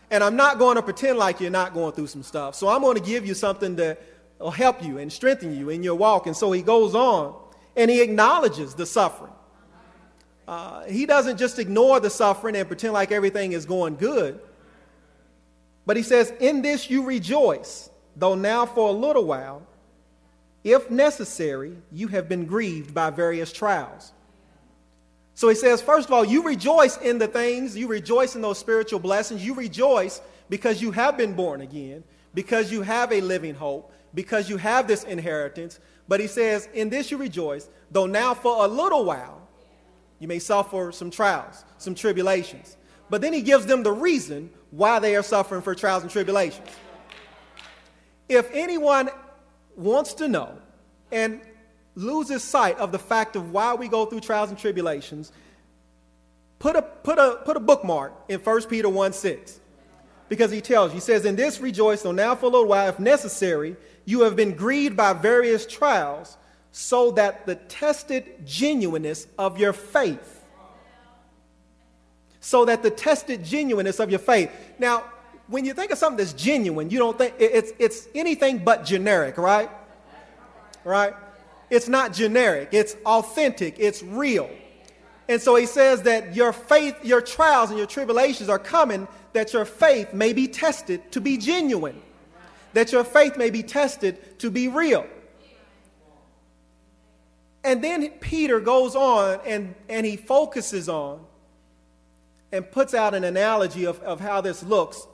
And 0.10 0.24
I'm 0.24 0.36
not 0.36 0.58
going 0.58 0.76
to 0.76 0.82
pretend 0.82 1.20
like 1.20 1.40
you're 1.40 1.52
not 1.52 1.76
going 1.76 1.94
through 1.94 2.08
some 2.08 2.24
stuff. 2.24 2.56
So 2.56 2.68
I'm 2.68 2.82
going 2.82 2.98
to 2.98 3.04
give 3.04 3.28
you 3.28 3.36
something 3.36 3.76
that 3.76 4.02
will 4.40 4.50
help 4.50 4.84
you 4.84 4.98
and 4.98 5.14
strengthen 5.14 5.56
you 5.56 5.70
in 5.70 5.84
your 5.84 5.94
walk. 5.94 6.26
And 6.26 6.36
so 6.36 6.52
he 6.52 6.64
goes 6.64 6.96
on 6.96 7.36
and 7.76 7.92
he 7.92 8.02
acknowledges 8.02 8.74
the 8.74 8.88
suffering. 8.88 9.34
Uh, 10.48 10.86
he 10.86 11.06
doesn't 11.06 11.38
just 11.38 11.60
ignore 11.60 12.00
the 12.00 12.10
suffering 12.10 12.56
and 12.56 12.68
pretend 12.68 12.94
like 12.94 13.12
everything 13.12 13.52
is 13.52 13.68
going 13.68 13.98
good. 13.98 14.40
But 15.86 15.98
he 15.98 16.04
says, 16.04 16.32
In 16.40 16.62
this 16.62 16.90
you 16.90 17.04
rejoice, 17.04 17.90
though 18.16 18.36
now 18.36 18.66
for 18.66 18.90
a 18.90 18.94
little 18.94 19.26
while, 19.26 19.66
if 20.64 20.92
necessary, 20.92 21.76
you 21.92 22.08
have 22.10 22.30
been 22.30 22.46
grieved 22.46 22.94
by 22.94 23.10
various 23.10 23.52
trials. 23.52 24.12
So 25.34 25.50
he 25.50 25.56
says, 25.56 25.82
first 25.82 26.08
of 26.08 26.14
all, 26.14 26.24
you 26.24 26.44
rejoice 26.44 26.98
in 26.98 27.18
the 27.18 27.28
things, 27.28 27.76
you 27.76 27.88
rejoice 27.88 28.36
in 28.36 28.42
those 28.42 28.60
spiritual 28.60 29.00
blessings, 29.00 29.44
you 29.44 29.56
rejoice 29.56 30.22
because 30.50 30.82
you 30.82 30.92
have 30.92 31.18
been 31.18 31.34
born 31.34 31.62
again, 31.62 32.04
because 32.34 32.72
you 32.72 32.82
have 32.84 33.12
a 33.12 33.22
living 33.22 33.56
hope, 33.56 33.92
because 34.14 34.50
you 34.50 34.58
have 34.58 34.88
this 34.88 35.04
inheritance. 35.04 35.80
But 36.08 36.20
he 36.20 36.28
says, 36.28 36.68
In 36.74 36.90
this 36.90 37.10
you 37.10 37.18
rejoice, 37.18 37.70
though 37.90 38.06
now 38.06 38.34
for 38.34 38.66
a 38.66 38.68
little 38.68 39.06
while 39.06 39.48
you 40.20 40.28
may 40.28 40.38
suffer 40.38 40.92
some 40.92 41.10
trials, 41.10 41.66
some 41.80 41.96
tribulations. 41.96 42.78
But 43.10 43.22
then 43.22 43.34
he 43.34 43.42
gives 43.42 43.66
them 43.66 43.82
the 43.82 43.92
reason 43.92 44.52
why 44.72 45.00
they 45.00 45.16
are 45.16 45.24
suffering 45.24 45.62
for 45.62 45.76
trials 45.76 46.04
and 46.04 46.12
tribulations. 46.12 46.68
If 48.28 48.50
anyone 48.54 49.10
wants 49.76 50.14
to 50.16 50.28
know 50.28 50.58
and 51.12 51.42
loses 51.96 52.44
sight 52.44 52.78
of 52.78 52.92
the 52.92 53.00
fact 53.00 53.36
of 53.36 53.52
why 53.52 53.74
we 53.74 53.88
go 53.88 54.06
through 54.06 54.22
trials 54.22 54.50
and 54.50 54.58
tribulations, 54.58 55.32
put 56.60 56.76
a, 56.76 56.82
put 56.82 57.20
a, 57.20 57.42
put 57.44 57.58
a 57.58 57.60
bookmark 57.60 58.14
in 58.30 58.40
1 58.40 58.64
Peter 58.64 58.90
1 58.90 59.14
6. 59.14 59.60
Because 60.30 60.50
he 60.50 60.62
tells 60.62 60.92
you, 60.92 60.96
he 60.96 61.02
says, 61.02 61.26
In 61.26 61.36
this 61.36 61.60
rejoice, 61.60 62.04
though 62.04 62.14
now 62.14 62.36
for 62.36 62.46
a 62.46 62.50
little 62.50 62.68
while, 62.68 62.88
if 62.88 63.00
necessary, 63.00 63.76
you 64.06 64.22
have 64.22 64.38
been 64.38 64.54
grieved 64.54 64.96
by 64.96 65.12
various 65.12 65.66
trials, 65.66 66.38
so 66.72 67.12
that 67.12 67.46
the 67.46 67.56
tested 67.56 68.46
genuineness 68.46 69.28
of 69.38 69.60
your 69.60 69.74
faith, 69.74 70.41
so 72.42 72.66
that 72.66 72.84
the 72.84 72.90
tested 72.90 73.46
genuineness 73.46 74.00
of 74.00 74.10
your 74.10 74.20
faith. 74.20 74.52
Now, 74.78 75.06
when 75.48 75.64
you 75.64 75.74
think 75.74 75.92
of 75.92 75.98
something 75.98 76.18
that's 76.18 76.34
genuine, 76.34 76.90
you 76.90 77.00
don't 77.00 77.18
think 77.18 77.36
it's, 77.40 77.72
it's 77.80 78.08
anything 78.14 78.60
but 78.60 78.84
generic, 78.84 79.38
right? 79.38 79.70
Right? 80.84 81.14
It's 81.70 81.88
not 81.88 82.14
generic, 82.14 82.70
it's 82.74 82.98
authentic, 83.06 83.76
it's 83.80 84.04
real. 84.04 84.50
And 85.30 85.42
so 85.42 85.56
he 85.56 85.66
says 85.66 86.02
that 86.02 86.36
your 86.36 86.52
faith, 86.52 87.06
your 87.06 87.22
trials, 87.22 87.70
and 87.70 87.78
your 87.78 87.88
tribulations 87.88 88.50
are 88.50 88.60
coming 88.60 89.08
that 89.32 89.54
your 89.54 89.64
faith 89.64 90.14
may 90.14 90.34
be 90.34 90.48
tested 90.48 91.10
to 91.14 91.22
be 91.22 91.38
genuine 91.38 92.02
that 92.74 92.92
your 92.92 93.04
faith 93.04 93.38
may 93.38 93.50
be 93.50 93.64
tested 93.64 94.40
to 94.40 94.50
be 94.50 94.68
real. 94.68 95.06
And 97.64 97.84
then 97.84 98.10
Peter 98.20 98.60
goes 98.60 98.96
on 98.96 99.40
and, 99.46 99.76
and 99.88 100.06
he 100.06 100.18
focuses 100.18 100.90
on 100.90 101.24
and 102.52 102.70
puts 102.70 102.94
out 102.94 103.14
an 103.14 103.24
analogy 103.24 103.86
of, 103.86 104.00
of 104.02 104.20
how 104.20 104.42
this 104.42 104.64
looks 104.64 105.08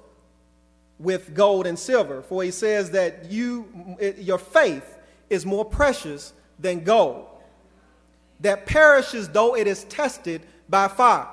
with 1.00 1.34
gold 1.34 1.68
and 1.68 1.78
silver. 1.78 2.22
For 2.22 2.44
he 2.44 2.52
says 2.52 2.92
that 2.92 3.30
you, 3.30 3.98
your 4.18 4.40
faith 4.40 4.98
is 5.30 5.46
more 5.46 5.66
precious 5.66 6.34
than 6.60 6.84
gold, 6.84 7.28
that 8.40 8.66
perishes 8.66 9.30
though 9.30 9.56
it 9.56 9.68
is 9.68 9.84
tested 9.86 10.42
by 10.70 10.88
fire. 10.88 11.28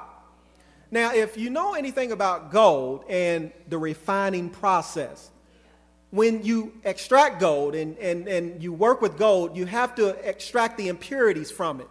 Now, 0.91 1.13
if 1.13 1.37
you 1.37 1.51
know 1.51 1.75
anything 1.75 2.13
about 2.13 2.53
gold 2.53 3.05
and 3.09 3.51
the 3.69 3.79
refining 3.79 4.51
process, 4.51 5.31
when 6.11 6.45
you 6.45 6.73
extract 6.85 7.41
gold 7.41 7.75
and, 7.75 7.99
and, 7.99 8.29
and 8.29 8.63
you 8.63 8.73
work 8.73 9.03
with 9.03 9.19
gold, 9.19 9.57
you 9.57 9.67
have 9.67 9.97
to 9.97 10.11
extract 10.29 10.79
the 10.79 10.87
impurities 10.87 11.51
from 11.51 11.81
it. 11.81 11.89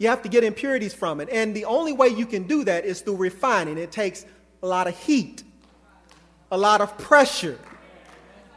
You 0.00 0.08
have 0.08 0.22
to 0.22 0.30
get 0.30 0.42
impurities 0.42 0.94
from 0.94 1.20
it. 1.20 1.28
And 1.30 1.54
the 1.54 1.66
only 1.66 1.92
way 1.92 2.08
you 2.08 2.24
can 2.24 2.44
do 2.44 2.64
that 2.64 2.86
is 2.86 3.02
through 3.02 3.16
refining. 3.16 3.76
It 3.76 3.92
takes 3.92 4.24
a 4.62 4.66
lot 4.66 4.86
of 4.86 4.98
heat, 4.98 5.44
a 6.50 6.56
lot 6.56 6.80
of 6.80 6.96
pressure, 6.96 7.58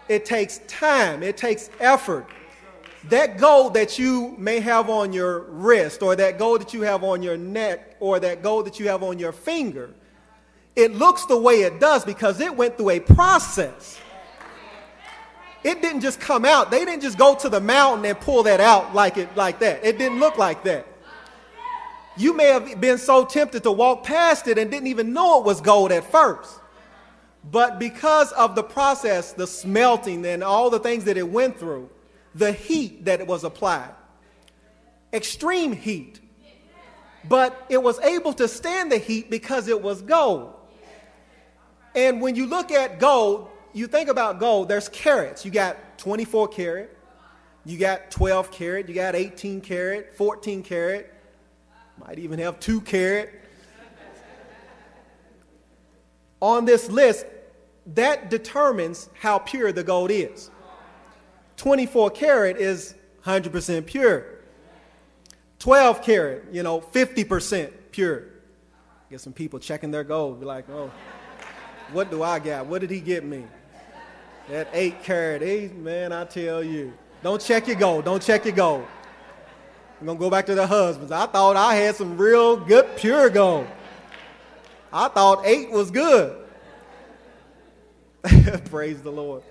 it 0.07 0.25
takes 0.25 0.59
time, 0.67 1.21
it 1.21 1.35
takes 1.35 1.69
effort. 1.81 2.25
That 3.09 3.37
gold 3.37 3.73
that 3.73 3.99
you 3.99 4.33
may 4.37 4.61
have 4.61 4.89
on 4.89 5.11
your 5.11 5.41
wrist, 5.41 6.01
or 6.01 6.15
that 6.15 6.39
gold 6.39 6.61
that 6.61 6.73
you 6.73 6.81
have 6.83 7.03
on 7.03 7.21
your 7.21 7.35
neck, 7.35 7.97
or 7.99 8.21
that 8.21 8.41
gold 8.41 8.65
that 8.65 8.79
you 8.79 8.87
have 8.87 9.03
on 9.03 9.19
your 9.19 9.33
finger, 9.33 9.93
it 10.77 10.95
looks 10.95 11.25
the 11.25 11.37
way 11.37 11.63
it 11.63 11.81
does 11.81 12.05
because 12.05 12.39
it 12.39 12.55
went 12.55 12.77
through 12.77 12.91
a 12.91 12.99
process 13.01 13.99
it 15.63 15.81
didn't 15.81 16.01
just 16.01 16.19
come 16.19 16.43
out. 16.43 16.71
They 16.71 16.83
didn't 16.83 17.01
just 17.01 17.17
go 17.17 17.35
to 17.35 17.47
the 17.47 17.61
mountain 17.61 18.05
and 18.05 18.19
pull 18.19 18.43
that 18.43 18.59
out 18.59 18.93
like 18.93 19.17
it 19.17 19.33
like 19.37 19.59
that. 19.59 19.83
It 19.85 19.97
didn't 19.97 20.19
look 20.19 20.37
like 20.37 20.63
that. 20.65 20.85
You 22.15 22.33
may 22.33 22.47
have 22.47 22.79
been 22.79 22.97
so 22.97 23.25
tempted 23.25 23.63
to 23.63 23.71
walk 23.71 24.03
past 24.03 24.47
it 24.47 24.57
and 24.57 24.69
didn't 24.69 24.87
even 24.87 25.13
know 25.13 25.39
it 25.39 25.45
was 25.45 25.61
gold 25.61 25.91
at 25.91 26.09
first. 26.09 26.59
But 27.49 27.79
because 27.79 28.31
of 28.33 28.55
the 28.55 28.63
process, 28.63 29.33
the 29.33 29.47
smelting 29.47 30.25
and 30.25 30.43
all 30.43 30.69
the 30.69 30.79
things 30.79 31.05
that 31.05 31.17
it 31.17 31.27
went 31.27 31.59
through, 31.59 31.89
the 32.35 32.51
heat 32.51 33.05
that 33.05 33.19
it 33.19 33.27
was 33.27 33.43
applied, 33.43 33.91
extreme 35.11 35.73
heat, 35.73 36.19
but 37.27 37.65
it 37.69 37.81
was 37.81 37.99
able 37.99 38.33
to 38.33 38.47
stand 38.47 38.91
the 38.91 38.97
heat 38.97 39.29
because 39.29 39.67
it 39.67 39.81
was 39.81 40.01
gold. 40.01 40.53
And 41.95 42.21
when 42.21 42.35
you 42.35 42.47
look 42.47 42.71
at 42.71 42.99
gold, 42.99 43.49
you 43.73 43.87
think 43.87 44.09
about 44.09 44.39
gold, 44.39 44.69
there's 44.69 44.89
carats. 44.89 45.45
You 45.45 45.51
got 45.51 45.97
24 45.97 46.47
carat, 46.47 46.97
you 47.65 47.77
got 47.77 48.09
12 48.09 48.51
carat, 48.51 48.87
you 48.87 48.95
got 48.95 49.15
18 49.15 49.61
carat, 49.61 50.15
14 50.15 50.63
carat, 50.63 51.12
might 51.97 52.19
even 52.19 52.39
have 52.39 52.59
2 52.59 52.81
carat. 52.81 53.29
On 56.41 56.65
this 56.65 56.89
list, 56.89 57.25
that 57.95 58.29
determines 58.29 59.09
how 59.19 59.39
pure 59.39 59.71
the 59.71 59.83
gold 59.83 60.11
is. 60.11 60.49
24 61.57 62.09
carat 62.11 62.57
is 62.57 62.95
100% 63.25 63.85
pure. 63.85 64.25
12 65.59 66.01
carat, 66.01 66.45
you 66.51 66.63
know, 66.63 66.81
50% 66.81 67.71
pure. 67.91 68.23
Get 69.09 69.21
some 69.21 69.33
people 69.33 69.59
checking 69.59 69.91
their 69.91 70.03
gold, 70.03 70.39
be 70.39 70.45
like, 70.45 70.69
oh, 70.69 70.91
what 71.91 72.09
do 72.09 72.23
I 72.23 72.39
got? 72.39 72.65
What 72.65 72.81
did 72.81 72.89
he 72.89 72.99
get 72.99 73.23
me? 73.23 73.45
That 74.49 74.67
eight 74.73 75.03
carat, 75.03 75.41
eight, 75.41 75.75
man, 75.75 76.11
I 76.11 76.25
tell 76.25 76.63
you. 76.63 76.93
Don't 77.21 77.41
check 77.41 77.67
your 77.67 77.77
gold. 77.77 78.03
Don't 78.03 78.21
check 78.21 78.43
your 78.43 78.55
gold. 78.55 78.85
I'm 79.99 80.05
going 80.05 80.17
to 80.17 80.19
go 80.19 80.29
back 80.29 80.45
to 80.47 80.55
the 80.55 80.67
husbands. 80.67 81.11
I 81.11 81.25
thought 81.27 81.55
I 81.55 81.75
had 81.75 81.95
some 81.95 82.17
real 82.17 82.57
good 82.57 82.87
pure 82.97 83.29
gold. 83.29 83.67
I 84.91 85.07
thought 85.07 85.45
eight 85.45 85.71
was 85.71 85.91
good. 85.91 86.37
Praise 88.65 89.01
the 89.01 89.11
Lord. 89.11 89.43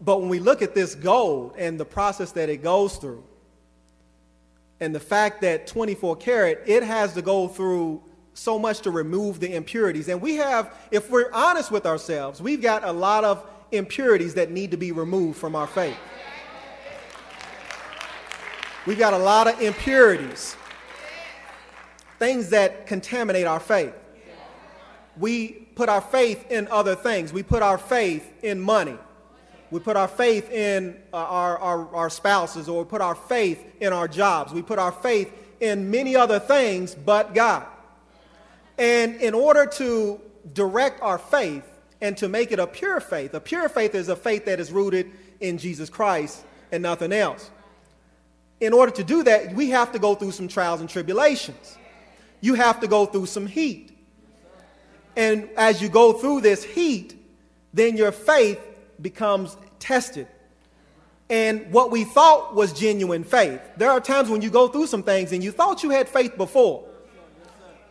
But 0.00 0.20
when 0.20 0.28
we 0.28 0.40
look 0.40 0.62
at 0.62 0.74
this 0.74 0.94
gold 0.94 1.54
and 1.56 1.78
the 1.78 1.84
process 1.84 2.32
that 2.32 2.48
it 2.48 2.62
goes 2.62 2.96
through, 2.96 3.22
and 4.80 4.92
the 4.92 5.00
fact 5.00 5.42
that 5.42 5.68
24 5.68 6.16
karat, 6.16 6.62
it 6.66 6.82
has 6.82 7.14
to 7.14 7.22
go 7.22 7.46
through 7.46 8.02
so 8.34 8.58
much 8.58 8.80
to 8.80 8.90
remove 8.90 9.38
the 9.38 9.54
impurities. 9.54 10.08
And 10.08 10.20
we 10.20 10.36
have, 10.36 10.74
if 10.90 11.08
we're 11.08 11.30
honest 11.32 11.70
with 11.70 11.86
ourselves, 11.86 12.42
we've 12.42 12.60
got 12.60 12.82
a 12.82 12.90
lot 12.90 13.22
of 13.22 13.46
impurities 13.70 14.34
that 14.34 14.50
need 14.50 14.72
to 14.72 14.76
be 14.76 14.90
removed 14.90 15.38
from 15.38 15.54
our 15.54 15.68
faith. 15.68 15.96
We've 18.84 18.98
got 18.98 19.12
a 19.12 19.18
lot 19.18 19.46
of 19.46 19.60
impurities, 19.60 20.56
things 22.18 22.50
that 22.50 22.88
contaminate 22.88 23.46
our 23.46 23.60
faith. 23.60 23.94
We 25.16 25.50
put 25.76 25.88
our 25.88 26.00
faith 26.00 26.50
in 26.50 26.66
other 26.66 26.96
things. 26.96 27.32
We 27.32 27.44
put 27.44 27.62
our 27.62 27.78
faith 27.78 28.28
in 28.42 28.60
money. 28.60 28.98
We 29.70 29.78
put 29.78 29.96
our 29.96 30.08
faith 30.08 30.50
in 30.50 31.00
uh, 31.12 31.16
our, 31.16 31.58
our, 31.58 31.94
our 31.94 32.10
spouses, 32.10 32.68
or 32.68 32.82
we 32.82 32.88
put 32.88 33.00
our 33.00 33.14
faith 33.14 33.64
in 33.80 33.92
our 33.92 34.08
jobs. 34.08 34.52
We 34.52 34.62
put 34.62 34.80
our 34.80 34.92
faith 34.92 35.32
in 35.60 35.90
many 35.92 36.16
other 36.16 36.40
things 36.40 36.94
but 36.94 37.34
God. 37.34 37.66
And 38.78 39.14
in 39.16 39.32
order 39.32 39.64
to 39.64 40.20
direct 40.52 41.00
our 41.02 41.18
faith 41.18 41.64
and 42.00 42.16
to 42.16 42.28
make 42.28 42.50
it 42.50 42.58
a 42.58 42.66
pure 42.66 42.98
faith, 42.98 43.32
a 43.32 43.40
pure 43.40 43.68
faith 43.68 43.94
is 43.94 44.08
a 44.08 44.16
faith 44.16 44.44
that 44.46 44.58
is 44.58 44.72
rooted 44.72 45.08
in 45.38 45.56
Jesus 45.56 45.88
Christ 45.88 46.44
and 46.72 46.82
nothing 46.82 47.12
else. 47.12 47.48
In 48.62 48.72
order 48.72 48.92
to 48.92 49.02
do 49.02 49.24
that, 49.24 49.52
we 49.56 49.70
have 49.70 49.90
to 49.90 49.98
go 49.98 50.14
through 50.14 50.30
some 50.30 50.46
trials 50.46 50.80
and 50.80 50.88
tribulations. 50.88 51.76
You 52.40 52.54
have 52.54 52.78
to 52.78 52.86
go 52.86 53.06
through 53.06 53.26
some 53.26 53.44
heat. 53.44 53.90
And 55.16 55.48
as 55.56 55.82
you 55.82 55.88
go 55.88 56.12
through 56.12 56.42
this 56.42 56.62
heat, 56.62 57.16
then 57.74 57.96
your 57.96 58.12
faith 58.12 58.60
becomes 59.00 59.56
tested. 59.80 60.28
And 61.28 61.72
what 61.72 61.90
we 61.90 62.04
thought 62.04 62.54
was 62.54 62.72
genuine 62.72 63.24
faith. 63.24 63.60
There 63.78 63.90
are 63.90 64.00
times 64.00 64.30
when 64.30 64.42
you 64.42 64.48
go 64.48 64.68
through 64.68 64.86
some 64.86 65.02
things 65.02 65.32
and 65.32 65.42
you 65.42 65.50
thought 65.50 65.82
you 65.82 65.90
had 65.90 66.08
faith 66.08 66.36
before. 66.36 66.84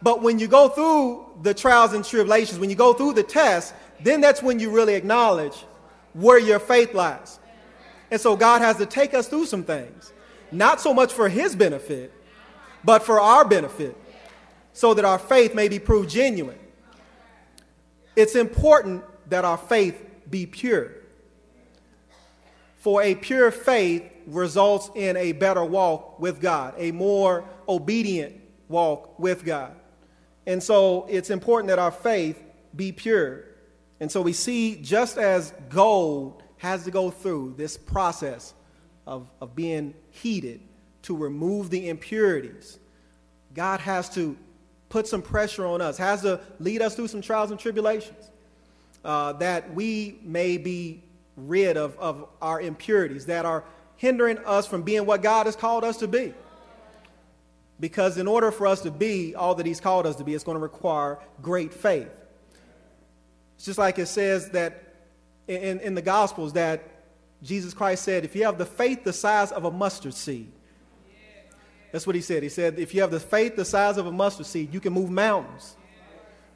But 0.01 0.21
when 0.21 0.39
you 0.39 0.47
go 0.47 0.69
through 0.69 1.25
the 1.41 1.53
trials 1.53 1.91
and 1.91 2.05
tribulations, 2.05 2.59
when 2.59 2.69
you 2.69 2.77
go 2.77 2.93
through 2.93 3.13
the 3.13 3.23
tests, 3.23 3.73
then 3.99 4.21
that's 4.21 4.41
when 4.41 4.57
you 4.57 4.69
really 4.69 4.93
acknowledge 4.93 5.65
where 6.13 6.39
your 6.39 6.59
faith 6.59 6.93
lies. 6.93 7.39
And 8.09 8.21
so 8.21 8.37
God 8.37 8.61
has 8.61 8.77
to 8.77 8.85
take 8.85 9.13
us 9.13 9.27
through 9.27 9.47
some 9.47 9.63
things, 9.63 10.00
not 10.51 10.81
so 10.81 10.93
much 10.93 11.13
for 11.13 11.29
His 11.29 11.55
benefit, 11.55 12.13
but 12.83 13.03
for 13.03 13.19
our 13.19 13.45
benefit, 13.45 13.95
so 14.73 14.93
that 14.93 15.05
our 15.05 15.19
faith 15.19 15.53
may 15.53 15.67
be 15.67 15.79
proved 15.79 16.09
genuine. 16.09 16.59
It's 18.15 18.35
important 18.35 19.03
that 19.29 19.45
our 19.45 19.57
faith 19.57 20.03
be 20.29 20.45
pure. 20.45 20.93
For 22.77 23.01
a 23.01 23.15
pure 23.15 23.51
faith 23.51 24.03
results 24.25 24.89
in 24.95 25.15
a 25.17 25.33
better 25.33 25.63
walk 25.63 26.19
with 26.19 26.41
God, 26.41 26.73
a 26.77 26.91
more 26.91 27.45
obedient 27.67 28.41
walk 28.67 29.19
with 29.19 29.45
God. 29.45 29.75
And 30.47 30.61
so 30.61 31.05
it's 31.09 31.29
important 31.29 31.67
that 31.67 31.79
our 31.79 31.91
faith 31.91 32.41
be 32.75 32.91
pure. 32.91 33.45
And 33.99 34.11
so 34.11 34.21
we 34.21 34.33
see 34.33 34.77
just 34.81 35.17
as 35.17 35.53
gold 35.69 36.41
has 36.57 36.83
to 36.85 36.91
go 36.91 37.11
through 37.11 37.53
this 37.57 37.77
process 37.77 38.53
of, 39.11 39.29
of 39.41 39.53
being 39.53 39.93
heated 40.09 40.61
to 41.01 41.17
remove 41.17 41.69
the 41.69 41.89
impurities, 41.89 42.79
God 43.53 43.81
has 43.81 44.09
to 44.11 44.37
put 44.87 45.05
some 45.05 45.21
pressure 45.21 45.65
on 45.65 45.81
us, 45.81 45.97
has 45.97 46.21
to 46.21 46.39
lead 46.59 46.81
us 46.81 46.95
through 46.95 47.09
some 47.09 47.21
trials 47.21 47.51
and 47.51 47.59
tribulations 47.59 48.31
uh, 49.03 49.33
that 49.33 49.73
we 49.73 50.17
may 50.23 50.57
be 50.57 51.03
rid 51.35 51.75
of, 51.75 51.97
of 51.99 52.25
our 52.41 52.61
impurities 52.61 53.25
that 53.25 53.43
are 53.43 53.65
hindering 53.97 54.37
us 54.39 54.65
from 54.65 54.81
being 54.81 55.05
what 55.05 55.21
God 55.21 55.45
has 55.45 55.57
called 55.57 55.83
us 55.83 55.97
to 55.97 56.07
be. 56.07 56.33
Because 57.81 58.17
in 58.17 58.29
order 58.29 58.49
for 58.49 58.65
us 58.65 58.79
to 58.81 58.91
be 58.91 59.35
all 59.35 59.55
that 59.55 59.65
He's 59.65 59.81
called 59.81 60.05
us 60.05 60.15
to 60.17 60.23
be, 60.23 60.33
it's 60.35 60.45
going 60.45 60.55
to 60.55 60.61
require 60.61 61.19
great 61.41 61.73
faith. 61.73 62.09
It's 63.55 63.65
just 63.65 63.77
like 63.77 63.99
it 63.99 64.05
says 64.05 64.51
that 64.51 64.83
in, 65.49 65.81
in 65.81 65.95
the 65.95 66.01
Gospels 66.01 66.53
that 66.53 67.00
Jesus 67.43 67.73
Christ 67.73 68.03
said, 68.03 68.23
if 68.23 68.35
you 68.35 68.43
have 68.45 68.57
the 68.57 68.65
faith 68.65 69.03
the 69.03 69.13
size 69.13 69.51
of 69.51 69.65
a 69.65 69.71
mustard 69.71 70.13
seed, 70.13 70.51
that's 71.91 72.07
what 72.07 72.15
he 72.15 72.21
said. 72.21 72.43
He 72.43 72.49
said, 72.49 72.79
if 72.79 72.93
you 72.93 73.01
have 73.01 73.11
the 73.11 73.19
faith 73.19 73.55
the 73.55 73.65
size 73.65 73.97
of 73.97 74.05
a 74.05 74.11
mustard 74.11 74.45
seed, 74.45 74.73
you 74.73 74.79
can 74.79 74.93
move 74.93 75.09
mountains. 75.09 75.75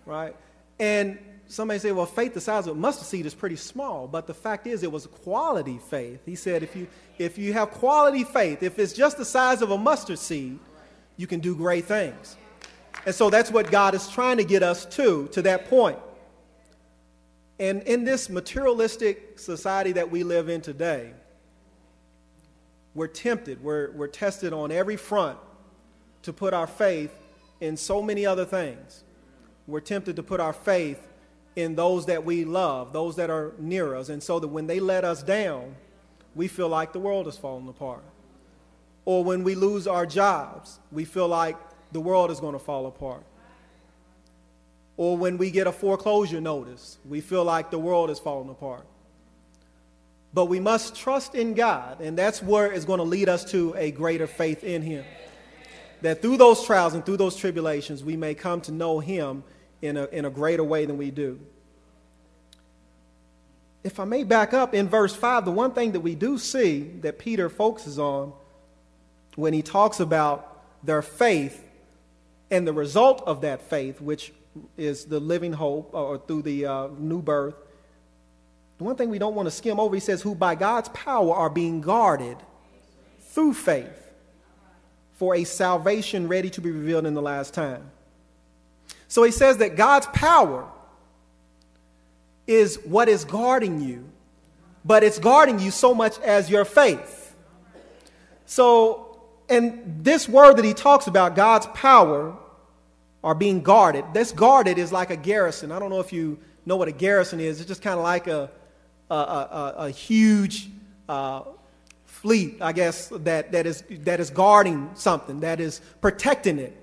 Right? 0.05 0.35
And 0.79 1.17
somebody 1.47 1.79
say, 1.79 1.91
well, 1.91 2.05
faith 2.05 2.33
the 2.33 2.41
size 2.41 2.67
of 2.67 2.77
a 2.77 2.79
mustard 2.79 3.07
seed 3.07 3.25
is 3.25 3.33
pretty 3.33 3.55
small, 3.55 4.07
but 4.07 4.27
the 4.27 4.33
fact 4.33 4.67
is 4.67 4.83
it 4.83 4.91
was 4.91 5.07
quality 5.07 5.79
faith. 5.89 6.21
He 6.25 6.35
said, 6.35 6.63
if 6.63 6.75
you, 6.75 6.87
if 7.17 7.37
you 7.37 7.53
have 7.53 7.71
quality 7.71 8.23
faith, 8.23 8.63
if 8.63 8.79
it's 8.79 8.93
just 8.93 9.17
the 9.17 9.25
size 9.25 9.61
of 9.61 9.71
a 9.71 9.77
mustard 9.77 10.19
seed, 10.19 10.59
you 11.17 11.27
can 11.27 11.39
do 11.39 11.55
great 11.55 11.85
things. 11.85 12.37
And 13.05 13.13
so 13.13 13.29
that's 13.29 13.51
what 13.51 13.69
God 13.71 13.93
is 13.93 14.07
trying 14.07 14.37
to 14.37 14.43
get 14.43 14.63
us 14.63 14.85
to, 14.85 15.27
to 15.29 15.41
that 15.43 15.69
point. 15.69 15.97
And 17.59 17.83
in 17.83 18.03
this 18.03 18.29
materialistic 18.29 19.39
society 19.39 19.93
that 19.93 20.11
we 20.11 20.23
live 20.23 20.49
in 20.49 20.61
today, 20.61 21.11
we're 22.93 23.07
tempted, 23.07 23.63
we're, 23.63 23.91
we're 23.91 24.07
tested 24.07 24.53
on 24.53 24.71
every 24.71 24.97
front 24.97 25.37
to 26.23 26.33
put 26.33 26.53
our 26.53 26.67
faith 26.67 27.13
in 27.61 27.77
so 27.77 28.01
many 28.01 28.25
other 28.25 28.45
things. 28.45 29.03
We're 29.67 29.81
tempted 29.81 30.15
to 30.17 30.23
put 30.23 30.39
our 30.39 30.53
faith 30.53 31.05
in 31.55 31.75
those 31.75 32.05
that 32.07 32.25
we 32.25 32.45
love, 32.45 32.93
those 32.93 33.15
that 33.15 33.29
are 33.29 33.53
near 33.57 33.95
us, 33.95 34.09
and 34.09 34.21
so 34.21 34.39
that 34.39 34.47
when 34.47 34.67
they 34.67 34.79
let 34.79 35.05
us 35.05 35.23
down, 35.23 35.75
we 36.35 36.47
feel 36.47 36.67
like 36.67 36.91
the 36.91 36.99
world 36.99 37.27
is 37.27 37.37
falling 37.37 37.67
apart. 37.67 38.03
Or 39.05 39.23
when 39.23 39.43
we 39.43 39.55
lose 39.55 39.87
our 39.87 40.05
jobs, 40.05 40.79
we 40.91 41.05
feel 41.05 41.27
like 41.27 41.55
the 41.91 42.01
world 42.01 42.31
is 42.31 42.39
going 42.39 42.53
to 42.53 42.59
fall 42.59 42.87
apart. 42.87 43.23
Or 44.97 45.17
when 45.17 45.37
we 45.37 45.51
get 45.51 45.67
a 45.67 45.71
foreclosure 45.71 46.39
notice, 46.39 46.97
we 47.05 47.21
feel 47.21 47.43
like 47.43 47.69
the 47.69 47.79
world 47.79 48.09
is 48.09 48.19
falling 48.19 48.49
apart. 48.49 48.85
But 50.33 50.45
we 50.45 50.59
must 50.59 50.95
trust 50.95 51.35
in 51.35 51.53
God, 51.53 52.01
and 52.01 52.17
that's 52.17 52.41
where 52.41 52.71
it's 52.71 52.85
going 52.85 52.99
to 52.99 53.05
lead 53.05 53.29
us 53.29 53.45
to 53.51 53.73
a 53.77 53.91
greater 53.91 54.27
faith 54.27 54.63
in 54.63 54.81
Him. 54.81 55.05
That 56.01 56.21
through 56.21 56.37
those 56.37 56.65
trials 56.65 56.93
and 56.93 57.05
through 57.05 57.17
those 57.17 57.35
tribulations, 57.35 58.03
we 58.03 58.17
may 58.17 58.35
come 58.35 58.61
to 58.61 58.71
know 58.71 58.99
Him 58.99 59.43
in 59.81 59.97
a, 59.97 60.05
in 60.05 60.25
a 60.25 60.29
greater 60.29 60.63
way 60.63 60.85
than 60.85 60.97
we 60.97 61.11
do. 61.11 61.39
If 63.83 63.99
I 63.99 64.05
may 64.05 64.23
back 64.23 64.53
up 64.53 64.73
in 64.73 64.89
verse 64.89 65.15
5, 65.15 65.45
the 65.45 65.51
one 65.51 65.71
thing 65.71 65.91
that 65.91 65.99
we 65.99 66.15
do 66.15 66.37
see 66.37 66.81
that 67.01 67.19
Peter 67.19 67.49
focuses 67.49 67.99
on 67.99 68.33
when 69.35 69.53
he 69.53 69.61
talks 69.61 69.99
about 69.99 70.63
their 70.83 71.01
faith 71.01 71.63
and 72.49 72.67
the 72.67 72.73
result 72.73 73.21
of 73.27 73.41
that 73.41 73.61
faith, 73.61 74.01
which 74.01 74.33
is 74.77 75.05
the 75.05 75.19
living 75.19 75.53
hope 75.53 75.93
or 75.93 76.17
through 76.17 76.43
the 76.43 76.65
uh, 76.65 76.87
new 76.97 77.21
birth, 77.21 77.55
the 78.77 78.83
one 78.83 78.95
thing 78.95 79.09
we 79.09 79.19
don't 79.19 79.35
want 79.35 79.47
to 79.47 79.51
skim 79.51 79.79
over, 79.79 79.95
he 79.95 80.01
says, 80.01 80.21
who 80.21 80.35
by 80.35 80.55
God's 80.55 80.89
power 80.89 81.33
are 81.33 81.49
being 81.49 81.81
guarded 81.81 82.37
through 83.19 83.53
faith 83.53 84.11
for 85.13 85.35
a 85.35 85.43
salvation 85.45 86.27
ready 86.27 86.49
to 86.49 86.61
be 86.61 86.71
revealed 86.71 87.05
in 87.05 87.13
the 87.13 87.21
last 87.21 87.53
time. 87.53 87.89
So 89.07 89.23
he 89.23 89.31
says 89.31 89.57
that 89.57 89.77
God's 89.77 90.07
power 90.07 90.69
is 92.47 92.77
what 92.83 93.07
is 93.07 93.23
guarding 93.23 93.81
you, 93.81 94.09
but 94.83 95.03
it's 95.03 95.19
guarding 95.19 95.59
you 95.59 95.71
so 95.71 95.93
much 95.93 96.19
as 96.19 96.49
your 96.49 96.65
faith. 96.65 97.33
So, 98.45 99.19
and 99.49 100.03
this 100.03 100.27
word 100.27 100.57
that 100.57 100.65
he 100.65 100.73
talks 100.73 101.07
about, 101.07 101.35
God's 101.35 101.67
power, 101.67 102.37
are 103.25 103.33
being 103.33 103.61
guarded. 103.61 104.05
This 104.13 104.31
guarded 104.31 104.77
is 104.77 104.91
like 104.91 105.09
a 105.09 105.17
garrison. 105.17 105.71
I 105.71 105.79
don't 105.79 105.89
know 105.89 105.99
if 105.99 106.13
you 106.13 106.37
know 106.63 106.77
what 106.77 106.87
a 106.87 106.91
garrison 106.91 107.39
is. 107.39 107.59
It's 107.59 107.67
just 107.67 107.81
kind 107.81 107.97
of 107.97 108.03
like 108.03 108.27
a, 108.27 108.51
a, 109.09 109.15
a, 109.15 109.73
a 109.77 109.89
huge 109.89 110.69
uh, 111.09 111.41
fleet, 112.05 112.57
I 112.61 112.71
guess, 112.71 113.07
that, 113.07 113.51
that, 113.51 113.65
is, 113.65 113.83
that 113.89 114.19
is 114.19 114.29
guarding 114.29 114.91
something, 114.93 115.39
that 115.39 115.59
is 115.59 115.81
protecting 116.01 116.59
it. 116.59 116.77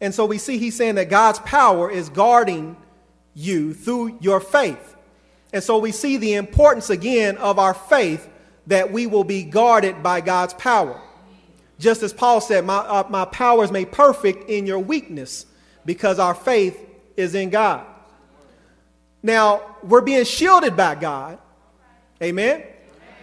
And 0.00 0.12
so 0.12 0.26
we 0.26 0.38
see 0.38 0.58
he's 0.58 0.76
saying 0.76 0.96
that 0.96 1.08
God's 1.08 1.38
power 1.38 1.88
is 1.88 2.08
guarding 2.08 2.76
you 3.34 3.74
through 3.74 4.18
your 4.20 4.40
faith. 4.40 4.96
And 5.52 5.62
so 5.62 5.78
we 5.78 5.92
see 5.92 6.16
the 6.16 6.34
importance 6.34 6.90
again 6.90 7.36
of 7.36 7.60
our 7.60 7.74
faith 7.74 8.28
that 8.66 8.90
we 8.90 9.06
will 9.06 9.24
be 9.24 9.44
guarded 9.44 10.02
by 10.02 10.20
God's 10.20 10.54
power. 10.54 11.00
Just 11.82 12.04
as 12.04 12.12
Paul 12.12 12.40
said, 12.40 12.64
my, 12.64 12.76
uh, 12.76 13.06
my 13.10 13.24
power 13.24 13.64
is 13.64 13.72
made 13.72 13.90
perfect 13.90 14.48
in 14.48 14.66
your 14.66 14.78
weakness 14.78 15.46
because 15.84 16.20
our 16.20 16.32
faith 16.32 16.78
is 17.16 17.34
in 17.34 17.50
God. 17.50 17.84
Now, 19.20 19.76
we're 19.82 20.00
being 20.00 20.24
shielded 20.24 20.76
by 20.76 20.94
God. 20.94 21.38
Amen? 22.22 22.62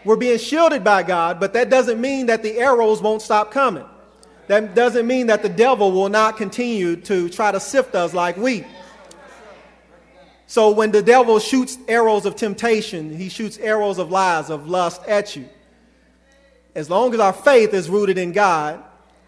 We're 0.04 0.18
being 0.18 0.38
shielded 0.38 0.84
by 0.84 1.04
God, 1.04 1.40
but 1.40 1.54
that 1.54 1.70
doesn't 1.70 2.02
mean 2.02 2.26
that 2.26 2.44
the 2.44 2.58
arrows 2.58 3.02
won't 3.02 3.22
stop 3.22 3.50
coming. 3.50 3.86
That 4.48 4.76
doesn't 4.76 5.08
mean 5.08 5.28
that 5.28 5.42
the 5.42 5.50
devil 5.50 5.94
will 5.94 6.10
not 6.10 6.36
continue 6.36 6.98
to 6.98 7.30
try 7.30 7.54
to 7.54 7.62
sift 7.62 7.96
us 7.96 8.14
like 8.14 8.36
wheat. 8.36 8.66
So 10.48 10.72
when 10.72 10.92
the 10.92 11.02
devil 11.02 11.40
shoots 11.40 11.78
arrows 11.88 12.26
of 12.26 12.36
temptation, 12.36 13.16
he 13.16 13.30
shoots 13.30 13.58
arrows 13.58 14.00
of 14.00 14.12
lies, 14.12 14.50
of 14.50 14.68
lust 14.68 15.02
at 15.08 15.38
you. 15.38 15.48
As 16.76 16.90
long 16.90 17.14
as 17.14 17.20
our 17.20 17.34
faith 17.34 17.74
is 17.74 17.90
rooted 17.90 18.18
in 18.18 18.32
God, 18.32 18.84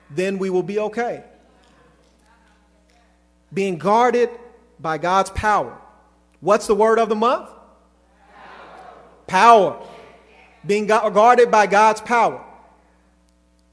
then 0.10 0.38
we 0.38 0.50
will 0.50 0.64
be 0.64 0.80
okay. 0.80 1.24
Being 3.54 3.78
guarded 3.78 4.30
by 4.80 4.98
God's 4.98 5.30
power. 5.32 5.78
What's 6.40 6.68
the 6.68 6.76
word 6.76 7.00
of 7.00 7.10
the 7.10 7.16
month? 7.16 7.50
Power. 9.28 9.86
Being 10.66 10.88
guarded 10.88 11.52
by 11.52 11.68
God's 11.68 12.02
power 12.02 12.44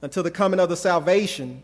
until 0.03 0.23
the 0.23 0.31
coming 0.31 0.61
of 0.61 0.69
the 0.69 0.77
salvation 0.77 1.63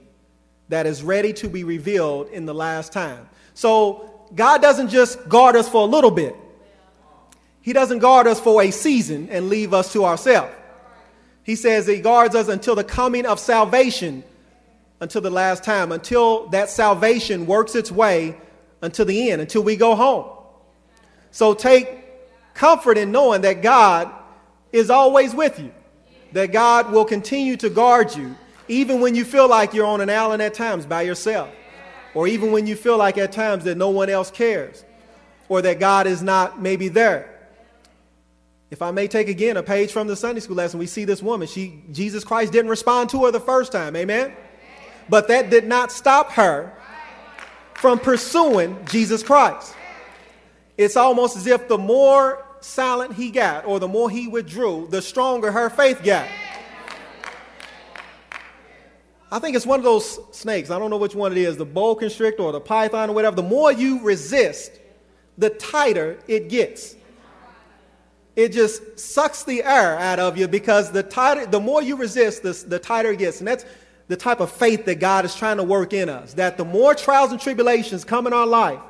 that 0.69 0.87
is 0.87 1.03
ready 1.03 1.33
to 1.35 1.49
be 1.49 1.65
revealed 1.65 2.29
in 2.29 2.47
the 2.47 2.55
last 2.55 2.93
time. 2.93 3.29
So 3.55 4.29
God 4.35 4.63
doesn't 4.63 4.89
just 4.89 5.29
guard 5.29 5.57
us 5.57 5.69
for 5.69 5.83
a 5.83 5.91
little 5.91 6.11
bit. 6.11 6.35
He 7.63 7.73
doesn't 7.73 8.01
guard 8.01 8.27
us 8.27 8.41
for 8.41 8.63
a 8.63 8.71
season 8.71 9.29
and 9.31 9.49
leave 9.49 9.73
us 9.73 9.93
to 9.93 10.05
ourselves. 10.05 10.53
He 11.45 11.57
says 11.57 11.87
he 11.87 12.01
guards 12.01 12.35
us 12.35 12.49
until 12.49 12.75
the 12.75 12.85
coming 12.85 13.27
of 13.27 13.39
salvation, 13.39 14.25
until 15.01 15.21
the 15.21 15.31
last 15.31 15.63
time, 15.63 15.93
until 15.93 16.49
that 16.49 16.71
salvation 16.71 17.47
works 17.47 17.75
its 17.75 17.93
way 17.93 18.37
until 18.85 19.07
the 19.07 19.31
end, 19.31 19.41
until 19.41 19.63
we 19.63 19.77
go 19.77 19.95
home. 19.95 20.27
So 21.31 21.55
take 21.55 21.89
comfort 22.55 22.99
in 22.99 23.11
knowing 23.11 23.41
that 23.41 23.63
God 23.63 24.11
is 24.73 24.91
always 24.91 25.35
with 25.35 25.59
you, 25.59 25.73
that 26.33 26.53
God 26.53 26.93
will 26.93 27.05
continue 27.05 27.57
to 27.57 27.71
guard 27.71 28.15
you, 28.15 28.37
even 28.69 29.01
when 29.01 29.15
you 29.15 29.25
feel 29.25 29.49
like 29.49 29.75
you're 29.75 29.87
on 29.87 30.01
an 30.01 30.11
island 30.11 30.43
at 30.43 30.55
times 30.55 30.87
by 30.87 31.03
yourself 31.03 31.49
or 32.15 32.29
even 32.29 32.53
when 32.53 32.67
you 32.67 32.77
feel 32.77 32.97
like 32.97 33.19
at 33.19 33.33
times 33.33 33.65
that 33.65 33.77
no 33.77 33.91
one 33.91 34.09
else 34.09 34.31
cares 34.31 34.85
or 35.49 35.61
that 35.63 35.81
God 35.81 36.07
is 36.07 36.23
not 36.23 36.63
maybe 36.63 36.89
there. 36.89 37.34
If 38.75 38.83
I 38.83 38.91
may 38.91 39.07
take 39.07 39.29
again 39.29 39.57
a 39.57 39.63
page 39.63 39.93
from 39.93 40.09
the 40.09 40.17
Sunday 40.17 40.41
school 40.41 40.57
lesson, 40.57 40.81
we 40.81 40.89
see 40.89 41.05
this 41.05 41.23
woman. 41.23 41.47
She, 41.47 41.81
Jesus 41.93 42.25
Christ 42.25 42.51
didn't 42.51 42.73
respond 42.73 43.09
to 43.11 43.25
her 43.25 43.31
the 43.31 43.39
first 43.39 43.71
time, 43.71 43.95
amen? 43.95 44.33
But 45.09 45.29
that 45.29 45.49
did 45.49 45.65
not 45.65 45.93
stop 45.93 46.33
her 46.33 46.77
from 47.75 48.01
pursuing 48.01 48.77
Jesus 48.91 49.23
Christ. 49.23 49.77
It's 50.77 50.97
almost 50.97 51.37
as 51.37 51.47
if 51.47 51.69
the 51.69 51.79
more 51.79 52.45
silent 52.59 53.15
he 53.15 53.31
got 53.31 53.65
or 53.65 53.79
the 53.79 53.87
more 53.87 54.11
he 54.11 54.27
withdrew, 54.27 54.89
the 54.91 55.01
stronger 55.01 55.53
her 55.53 55.71
faith 55.71 56.03
got. 56.03 56.27
I 59.31 59.39
think 59.39 59.55
it's 59.55 59.67
one 59.67 59.79
of 59.79 59.85
those 59.85 60.19
snakes. 60.37 60.71
I 60.71 60.81
don't 60.81 60.91
know 60.91 60.97
which 60.97 61.15
one 61.15 61.31
it 61.31 61.39
is, 61.39 61.57
the 61.57 61.65
boa 61.65 61.95
constrictor 61.95 62.43
or 62.43 62.51
the 62.51 62.61
python 62.61 63.09
or 63.11 63.13
whatever. 63.13 63.37
The 63.37 63.45
more 63.45 63.71
you 63.71 64.03
resist, 64.03 64.73
the 65.39 65.51
tighter 65.51 66.19
it 66.27 66.49
gets. 66.49 66.97
It 68.37 68.51
just 68.51 68.99
sucks 68.99 69.45
the 69.45 69.63
air 69.63 69.97
out 69.99 70.19
of 70.19 70.37
you 70.37 70.49
because 70.49 70.91
the 70.91 71.03
tighter, 71.03 71.47
the 71.47 71.61
more 71.61 71.83
you 71.83 71.97
resist, 71.97 72.43
the, 72.43 72.53
the 72.67 72.79
tighter 72.79 73.13
it 73.13 73.19
gets. 73.19 73.39
And 73.39 73.47
that's 73.47 73.65
the 74.09 74.17
type 74.17 74.41
of 74.41 74.51
faith 74.51 74.85
that 74.87 74.97
God 74.97 75.25
is 75.25 75.35
trying 75.35 75.59
to 75.59 75.63
work 75.63 75.93
in 75.93 76.09
us. 76.09 76.35
That 76.35 76.57
the 76.57 76.65
more 76.65 76.95
trials 76.95 77.31
and 77.31 77.41
tribulations 77.41 78.05
come 78.05 78.27
in 78.27 78.33
our 78.33 78.47
life, 78.47 78.81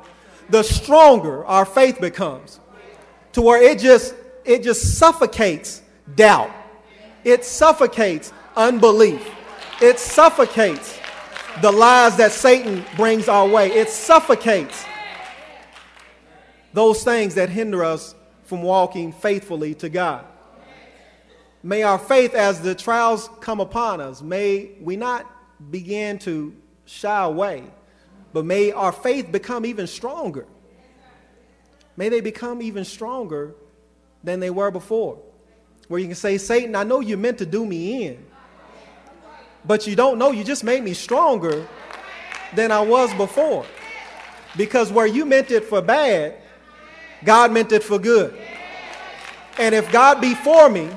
the 0.49 0.63
stronger 0.63 1.45
our 1.45 1.65
faith 1.65 2.01
becomes. 2.01 2.59
To 3.33 3.41
where 3.41 3.61
it 3.61 3.79
just 3.79 4.15
it 4.45 4.63
just 4.63 4.97
suffocates 4.97 5.81
doubt. 6.15 6.51
It 7.23 7.45
suffocates 7.45 8.31
unbelief. 8.55 9.27
It 9.81 9.99
suffocates 9.99 10.99
the 11.61 11.71
lies 11.71 12.17
that 12.17 12.31
Satan 12.31 12.85
brings 12.95 13.27
our 13.27 13.47
way. 13.47 13.71
It 13.71 13.89
suffocates 13.89 14.85
those 16.73 17.03
things 17.03 17.35
that 17.35 17.49
hinder 17.49 17.83
us 17.83 18.14
from 18.45 18.61
walking 18.61 19.11
faithfully 19.11 19.75
to 19.75 19.89
God. 19.89 20.25
May 21.63 21.83
our 21.83 21.97
faith, 21.97 22.35
as 22.35 22.61
the 22.61 22.75
trials 22.75 23.29
come 23.41 23.59
upon 23.59 23.99
us, 23.99 24.21
may 24.21 24.71
we 24.79 24.95
not 24.95 25.25
begin 25.71 26.19
to 26.19 26.55
shy 26.85 27.23
away, 27.23 27.63
but 28.33 28.45
may 28.45 28.71
our 28.71 28.91
faith 28.91 29.31
become 29.31 29.65
even 29.65 29.87
stronger. 29.87 30.45
May 31.97 32.09
they 32.09 32.21
become 32.21 32.61
even 32.61 32.85
stronger 32.85 33.55
than 34.23 34.39
they 34.39 34.51
were 34.51 34.69
before. 34.69 35.17
Where 35.87 35.99
you 35.99 36.07
can 36.07 36.15
say, 36.15 36.37
Satan, 36.37 36.75
I 36.75 36.83
know 36.83 36.99
you 36.99 37.17
meant 37.17 37.39
to 37.39 37.45
do 37.45 37.65
me 37.65 38.05
in, 38.05 38.25
but 39.65 39.87
you 39.87 39.95
don't 39.95 40.19
know 40.19 40.31
you 40.31 40.43
just 40.43 40.63
made 40.63 40.83
me 40.83 40.93
stronger 40.93 41.67
than 42.53 42.71
I 42.71 42.81
was 42.81 43.13
before. 43.15 43.65
Because 44.55 44.91
where 44.91 45.07
you 45.07 45.25
meant 45.25 45.51
it 45.51 45.63
for 45.65 45.81
bad, 45.81 46.35
God 47.23 47.51
meant 47.51 47.71
it 47.71 47.83
for 47.83 47.99
good. 47.99 48.37
And 49.57 49.73
if 49.73 49.91
God 49.91 50.21
be 50.21 50.35
for 50.35 50.69
me, 50.69 50.89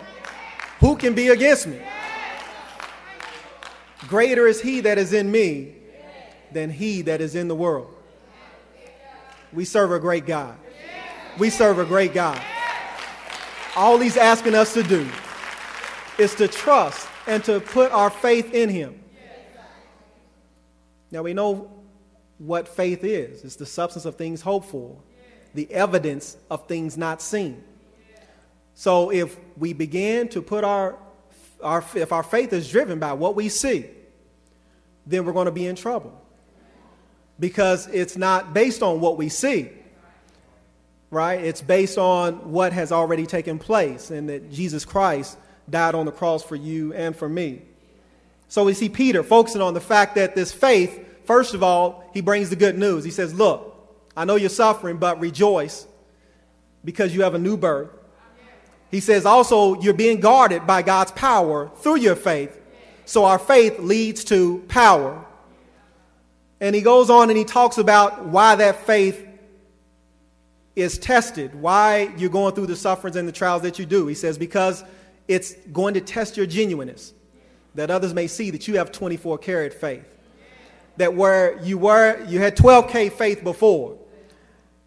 who 0.81 0.96
can 0.96 1.14
be 1.14 1.28
against 1.28 1.66
me? 1.66 1.81
Greater 4.09 4.46
is 4.46 4.61
he 4.61 4.81
that 4.81 4.98
is 4.98 5.12
in 5.12 5.31
me 5.31 5.74
than 6.52 6.70
he 6.70 7.02
that 7.02 7.20
is 7.20 7.35
in 7.35 7.48
the 7.48 7.54
world. 7.54 7.94
We 9.52 9.64
serve 9.64 9.92
a 9.92 9.98
great 9.98 10.26
God. 10.26 10.57
We 11.38 11.50
serve 11.50 11.78
a 11.78 11.85
great 11.85 12.14
God. 12.14 12.40
All 13.76 13.98
he's 13.98 14.16
asking 14.16 14.54
us 14.54 14.74
to 14.74 14.83
do 14.83 15.09
is 16.18 16.35
to 16.35 16.48
trust 16.48 17.09
and 17.26 17.44
to 17.44 17.61
put 17.61 17.92
our 17.92 18.11
faith 18.11 18.52
in 18.52 18.68
Him. 18.68 18.98
Now 21.11 21.22
we 21.22 21.33
know 21.33 21.70
what 22.38 22.68
faith 22.68 23.02
is 23.02 23.42
it's 23.42 23.57
the 23.57 23.66
substance 23.66 24.04
of 24.04 24.16
things 24.16 24.40
hoped 24.40 24.68
for, 24.68 24.96
the 25.59 25.75
evidence 25.75 26.37
of 26.53 26.68
things 26.68 26.97
not 26.97 27.21
seen. 27.21 27.64
So 28.75 29.11
if 29.11 29.37
we 29.57 29.73
begin 29.73 30.29
to 30.29 30.40
put 30.40 30.62
our, 30.62 30.97
our 31.61 31.85
if 31.97 32.12
our 32.12 32.23
faith 32.23 32.53
is 32.53 32.71
driven 32.71 33.01
by 33.01 33.14
what 33.14 33.35
we 33.35 33.49
see, 33.49 33.87
then 35.05 35.25
we're 35.25 35.33
going 35.33 35.47
to 35.47 35.53
be 35.53 35.66
in 35.66 35.75
trouble. 35.75 36.16
Because 37.40 37.88
it's 37.88 38.16
not 38.16 38.55
based 38.55 38.85
on 38.85 39.01
what 39.01 39.16
we 39.16 39.29
see, 39.29 39.68
right? 41.11 41.42
It's 41.42 41.61
based 41.61 41.99
on 41.99 42.53
what 42.53 42.73
has 42.73 42.92
already 42.92 43.27
taken 43.27 43.59
place 43.59 44.12
and 44.12 44.29
that 44.29 44.53
Jesus 44.53 44.85
Christ 44.85 45.37
died 45.68 45.97
on 45.97 46.07
the 46.07 46.12
cross 46.12 46.44
for 46.44 46.55
you 46.55 46.94
and 46.94 47.16
for 47.16 47.29
me. 47.29 47.62
So 48.47 48.62
we 48.62 48.75
see 48.75 48.88
Peter 48.88 49.25
focusing 49.25 49.61
on 49.61 49.75
the 49.75 49.81
fact 49.81 50.14
that 50.14 50.37
this 50.37 50.53
faith, 50.53 51.25
first 51.25 51.53
of 51.53 51.64
all, 51.64 52.09
he 52.14 52.21
brings 52.21 52.49
the 52.49 52.55
good 52.55 52.79
news. 52.79 53.03
He 53.03 53.11
says, 53.11 53.35
Look, 53.35 53.75
I 54.18 54.24
know 54.24 54.35
you're 54.35 54.48
suffering, 54.48 54.96
but 54.96 55.20
rejoice 55.20 55.87
because 56.85 57.14
you 57.14 57.22
have 57.22 57.35
a 57.35 57.38
new 57.38 57.57
birth. 57.57 57.90
He 58.90 58.98
says 58.98 59.24
also, 59.24 59.81
you're 59.81 59.94
being 59.94 60.18
guarded 60.18 60.66
by 60.66 60.83
God's 60.83 61.12
power 61.12 61.70
through 61.76 61.98
your 61.98 62.16
faith. 62.16 62.61
So 63.04 63.24
our 63.24 63.38
faith 63.38 63.78
leads 63.78 64.24
to 64.24 64.64
power. 64.66 65.24
And 66.61 66.74
he 66.74 66.83
goes 66.83 67.11
on 67.11 67.31
and 67.31 67.38
he 67.38 67.44
talks 67.44 67.78
about 67.78 68.24
why 68.24 68.57
that 68.57 68.85
faith 68.85 69.24
is 70.74 70.98
tested, 70.98 71.54
why 71.54 72.12
you're 72.16 72.28
going 72.28 72.57
through 72.57 72.66
the 72.66 72.76
sufferings 72.76 73.14
and 73.14 73.28
the 73.28 73.33
trials 73.33 73.62
that 73.62 73.78
you 73.78 73.87
do. 73.87 74.09
He 74.09 74.14
says, 74.14 74.37
because 74.37 74.83
it's 75.28 75.54
going 75.72 75.94
to 75.94 76.00
test 76.00 76.37
your 76.37 76.46
genuineness, 76.46 77.12
that 77.76 77.88
others 77.88 78.14
may 78.14 78.26
see 78.26 78.50
that 78.50 78.66
you 78.66 78.78
have 78.78 78.90
24 78.90 79.38
karat 79.38 79.74
faith. 79.74 80.16
That 80.96 81.14
where 81.14 81.62
you 81.62 81.78
were, 81.78 82.24
you 82.26 82.40
had 82.40 82.57
12K 82.57 83.12
faith 83.12 83.44
before, 83.44 83.97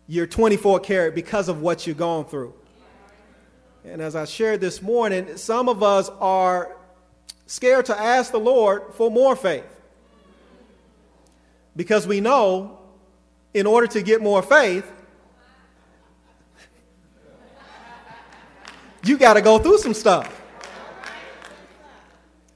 you're 0.08 0.28
24 0.28 0.80
karat 0.82 1.16
because 1.16 1.50
of 1.50 1.62
what 1.62 1.88
you've 1.88 1.98
gone 1.98 2.26
through. 2.26 2.54
And 3.84 4.02
as 4.02 4.16
I 4.16 4.26
shared 4.26 4.62
this 4.62 4.82
morning, 4.82 5.38
some 5.38 5.68
of 5.68 5.82
us 5.82 6.10
are 6.20 6.76
scared 7.48 7.86
to 7.88 8.00
ask 8.00 8.32
the 8.32 8.40
Lord 8.40 8.94
for 8.94 9.10
more 9.10 9.36
faith. 9.36 9.66
Because 11.76 12.06
we 12.06 12.22
know 12.22 12.80
in 13.54 13.66
order 13.66 13.88
to 13.88 14.02
get 14.02 14.22
more 14.22 14.42
faith, 14.42 14.90
you 19.04 19.18
got 19.18 19.34
to 19.34 19.42
go 19.42 19.58
through 19.58 19.80
some 19.80 19.94
stuff. 19.94 20.42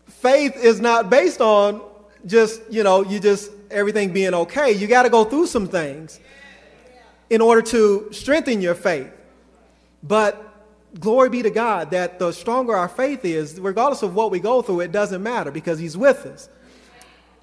Faith 0.08 0.56
is 0.58 0.80
not 0.80 1.10
based 1.10 1.42
on 1.42 1.82
just, 2.26 2.62
you 2.70 2.84
know, 2.84 3.04
you 3.04 3.20
just 3.20 3.52
everything 3.72 4.14
being 4.14 4.34
okay. 4.34 4.72
You 4.72 4.88
got 4.88 5.04
to 5.04 5.10
go 5.10 5.24
through 5.24 5.48
some 5.48 5.68
things 5.68 6.20
in 7.30 7.42
order 7.42 7.62
to 7.62 8.10
strengthen 8.12 8.62
your 8.62 8.76
faith. 8.76 9.12
But 10.04 10.42
glory 11.00 11.30
be 11.30 11.42
to 11.44 11.50
God 11.50 11.92
that 11.92 12.20
the 12.20 12.32
stronger 12.32 12.76
our 12.76 12.88
faith 12.88 13.26
is, 13.26 13.60
regardless 13.60 14.04
of 14.04 14.16
what 14.16 14.32
we 14.32 14.40
go 14.40 14.62
through, 14.62 14.82
it 14.82 14.92
doesn't 14.92 15.22
matter 15.22 15.52
because 15.52 15.80
He's 15.80 15.98
with 15.98 16.26
us. 16.26 16.50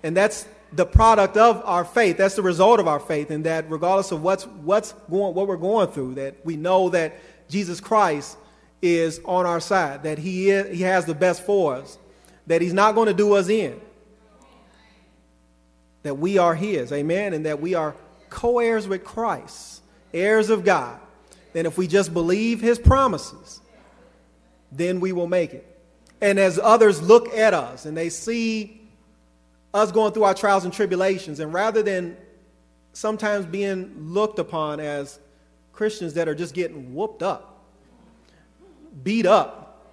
And 0.03 0.16
that's 0.16 0.47
the 0.73 0.87
product 0.87 1.37
of 1.37 1.62
our 1.64 1.85
faith. 1.85 2.16
That's 2.16 2.35
the 2.35 2.42
result 2.42 2.81
of 2.81 2.88
our 2.88 3.01
faith. 3.01 3.31
And 3.31 3.45
that 3.45 3.71
regardless 3.71 4.11
of 4.11 4.23
what's, 4.23 4.47
what's 4.47 4.92
going, 5.11 5.35
what 5.35 5.47
we're 5.47 5.57
going 5.57 5.88
through, 5.88 6.14
that 6.14 6.45
we 6.45 6.57
know 6.57 6.88
that 6.90 7.14
Jesus 7.49 7.81
Christ 7.81 8.38
is 8.81 9.21
on 9.25 9.47
our 9.47 9.61
side, 9.61 10.03
that 10.05 10.18
he, 10.18 10.51
is, 10.51 10.77
he 10.77 10.83
has 10.83 11.05
the 11.05 11.14
best 11.14 11.45
for 11.45 11.77
us, 11.77 11.99
that 12.47 12.61
he's 12.61 12.73
not 12.73 12.95
going 12.95 13.07
to 13.07 13.14
do 13.14 13.35
us 13.35 13.49
in, 13.49 13.81
that 16.03 16.14
we 16.18 16.38
are 16.38 16.55
his, 16.55 16.90
amen, 16.90 17.33
and 17.33 17.47
that 17.47 17.61
we 17.61 17.75
are 17.75 17.95
co 18.33 18.59
heirs 18.59 18.88
with 18.88 19.05
Christ, 19.05 19.83
heirs 20.12 20.51
of 20.51 20.64
God. 20.64 20.99
Then, 21.53 21.66
if 21.66 21.77
we 21.77 21.87
just 21.87 22.12
believe 22.12 22.61
his 22.61 22.79
promises, 22.79 23.61
then 24.73 25.01
we 25.01 25.12
will 25.12 25.27
make 25.27 25.53
it. 25.53 25.68
And 26.21 26.38
as 26.38 26.59
others 26.59 27.03
look 27.03 27.35
at 27.35 27.53
us 27.53 27.85
and 27.85 27.97
they 27.97 28.09
see 28.09 28.81
us 29.75 29.92
going 29.92 30.12
through 30.12 30.25
our 30.25 30.35
trials 30.35 30.64
and 30.64 30.73
tribulations, 30.73 31.40
and 31.40 31.53
rather 31.53 31.83
than 31.83 32.16
sometimes 32.92 33.47
being 33.47 33.92
looked 33.97 34.38
upon 34.38 34.81
as 34.81 35.18
Christians 35.73 36.14
that 36.14 36.29
are 36.29 36.35
just 36.35 36.55
getting 36.55 36.95
whooped 36.95 37.23
up, 37.23 37.64
beat 39.03 39.27
up, 39.27 39.88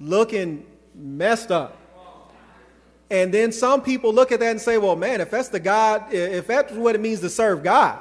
looking 0.00 0.66
messed 0.94 1.50
up. 1.50 1.77
And 3.10 3.32
then 3.32 3.52
some 3.52 3.82
people 3.82 4.12
look 4.12 4.32
at 4.32 4.40
that 4.40 4.50
and 4.50 4.60
say, 4.60 4.76
well, 4.76 4.96
man, 4.96 5.20
if 5.20 5.30
that's 5.30 5.48
the 5.48 5.60
God, 5.60 6.12
if 6.12 6.46
that's 6.46 6.72
what 6.72 6.94
it 6.94 7.00
means 7.00 7.20
to 7.20 7.30
serve 7.30 7.62
God, 7.62 7.98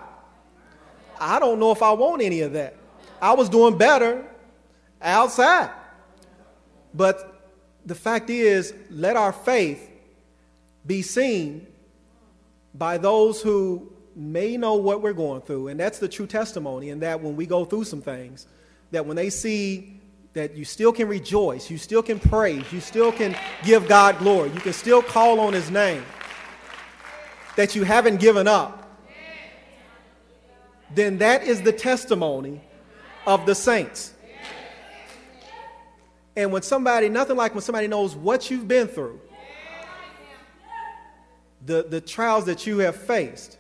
I 1.20 1.40
don't 1.40 1.60
know 1.60 1.72
if 1.72 1.82
I 1.82 1.92
want 1.94 2.22
any 2.22 2.42
of 2.42 2.54
that. 2.54 2.76
I 3.22 3.34
was 3.34 3.50
doing 3.50 3.78
better 3.78 4.26
outside. 5.02 5.72
But 6.94 7.42
the 7.86 7.96
fact 7.96 8.30
is, 8.30 8.74
let 8.90 9.16
our 9.16 9.32
faith 9.32 9.90
be 10.86 11.02
seen 11.02 11.66
by 12.74 12.98
those 12.98 13.42
who 13.42 13.92
may 14.16 14.58
know 14.58 14.76
what 14.76 15.02
we're 15.02 15.14
going 15.14 15.42
through. 15.42 15.70
And 15.70 15.80
that's 15.80 16.00
the 16.00 16.08
true 16.08 16.28
testimony, 16.28 16.90
and 16.90 17.02
that 17.02 17.22
when 17.22 17.36
we 17.36 17.46
go 17.46 17.66
through 17.66 17.86
some 17.86 18.02
things, 18.02 18.48
that 18.92 19.06
when 19.06 19.16
they 19.16 19.30
see 19.30 20.00
that 20.38 20.56
you 20.56 20.64
still 20.64 20.94
can 20.94 21.08
rejoice, 21.08 21.68
you 21.72 21.80
still 21.80 22.04
can 22.04 22.20
praise, 22.20 22.72
you 22.72 22.80
still 22.80 23.12
can 23.12 23.36
give 23.64 23.88
God 23.88 24.20
glory, 24.20 24.52
you 24.52 24.60
can 24.60 24.72
still 24.72 25.02
call 25.02 25.40
on 25.40 25.52
His 25.52 25.72
name, 25.72 26.04
that 27.56 27.76
you 27.76 27.84
haven't 27.84 28.20
given 28.20 28.48
up, 28.48 28.88
then 30.94 31.18
that 31.18 31.44
is 31.44 31.64
the 31.64 31.72
testimony 31.72 32.62
of 33.26 33.48
the 33.48 33.56
saints. 33.56 34.14
And 36.36 36.52
when 36.52 36.62
somebody, 36.62 37.10
nothing 37.10 37.36
like 37.36 37.56
when 37.56 37.64
somebody 37.64 37.88
knows 37.88 38.16
what 38.16 38.52
you've 38.52 38.68
been 38.68 38.88
through, 38.88 39.20
the, 41.66 41.82
the 41.82 42.00
trials 42.00 42.46
that 42.46 42.68
you 42.68 42.78
have 42.78 42.96
faced, 42.96 43.58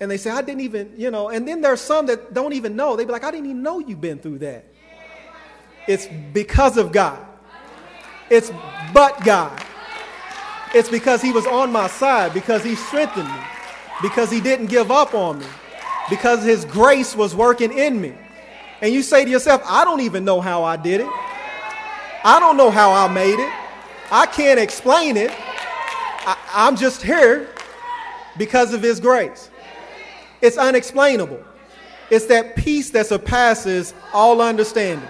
and 0.00 0.10
they 0.10 0.16
say, 0.16 0.30
I 0.30 0.40
didn't 0.40 0.62
even, 0.62 0.94
you 0.96 1.10
know, 1.10 1.28
and 1.28 1.46
then 1.46 1.60
there's 1.60 1.82
some 1.82 2.06
that 2.06 2.32
don't 2.32 2.54
even 2.54 2.74
know. 2.74 2.96
They'd 2.96 3.04
be 3.04 3.12
like, 3.12 3.22
I 3.22 3.30
didn't 3.30 3.50
even 3.50 3.62
know 3.62 3.80
you've 3.80 4.00
been 4.00 4.18
through 4.18 4.38
that. 4.38 4.71
It's 5.86 6.06
because 6.32 6.76
of 6.76 6.92
God. 6.92 7.18
It's 8.30 8.50
but 8.92 9.22
God. 9.24 9.62
It's 10.74 10.88
because 10.88 11.20
He 11.20 11.32
was 11.32 11.46
on 11.46 11.70
my 11.70 11.86
side, 11.86 12.32
because 12.32 12.64
He 12.64 12.74
strengthened 12.74 13.28
me, 13.28 13.40
because 14.00 14.30
He 14.30 14.40
didn't 14.40 14.66
give 14.66 14.90
up 14.90 15.14
on 15.14 15.40
me, 15.40 15.46
because 16.08 16.44
His 16.44 16.64
grace 16.64 17.14
was 17.14 17.34
working 17.34 17.76
in 17.76 18.00
me. 18.00 18.14
And 18.80 18.92
you 18.92 19.02
say 19.02 19.24
to 19.24 19.30
yourself, 19.30 19.62
I 19.64 19.84
don't 19.84 20.00
even 20.00 20.24
know 20.24 20.40
how 20.40 20.64
I 20.64 20.76
did 20.76 21.00
it. 21.02 21.08
I 22.24 22.38
don't 22.40 22.56
know 22.56 22.70
how 22.70 22.92
I 22.92 23.12
made 23.12 23.38
it. 23.38 23.52
I 24.10 24.26
can't 24.26 24.58
explain 24.58 25.16
it. 25.16 25.30
I, 26.24 26.36
am 26.68 26.76
just 26.76 27.02
here 27.02 27.48
because 28.38 28.72
of 28.72 28.82
His 28.82 29.00
grace. 29.00 29.50
It's 30.40 30.56
unexplainable. 30.56 31.42
It's 32.10 32.26
that 32.26 32.56
peace 32.56 32.90
that 32.90 33.06
surpasses 33.06 33.94
all 34.12 34.40
understanding. 34.40 35.08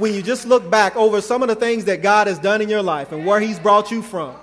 When 0.00 0.14
you 0.14 0.22
just 0.22 0.46
look 0.46 0.70
back 0.70 0.96
over 0.96 1.20
some 1.20 1.42
of 1.42 1.48
the 1.48 1.54
things 1.54 1.84
that 1.84 2.00
God 2.00 2.26
has 2.26 2.38
done 2.38 2.62
in 2.62 2.70
your 2.70 2.82
life 2.82 3.12
and 3.12 3.26
where 3.26 3.38
He's 3.38 3.58
brought 3.58 3.90
you 3.90 4.00
from. 4.00 4.34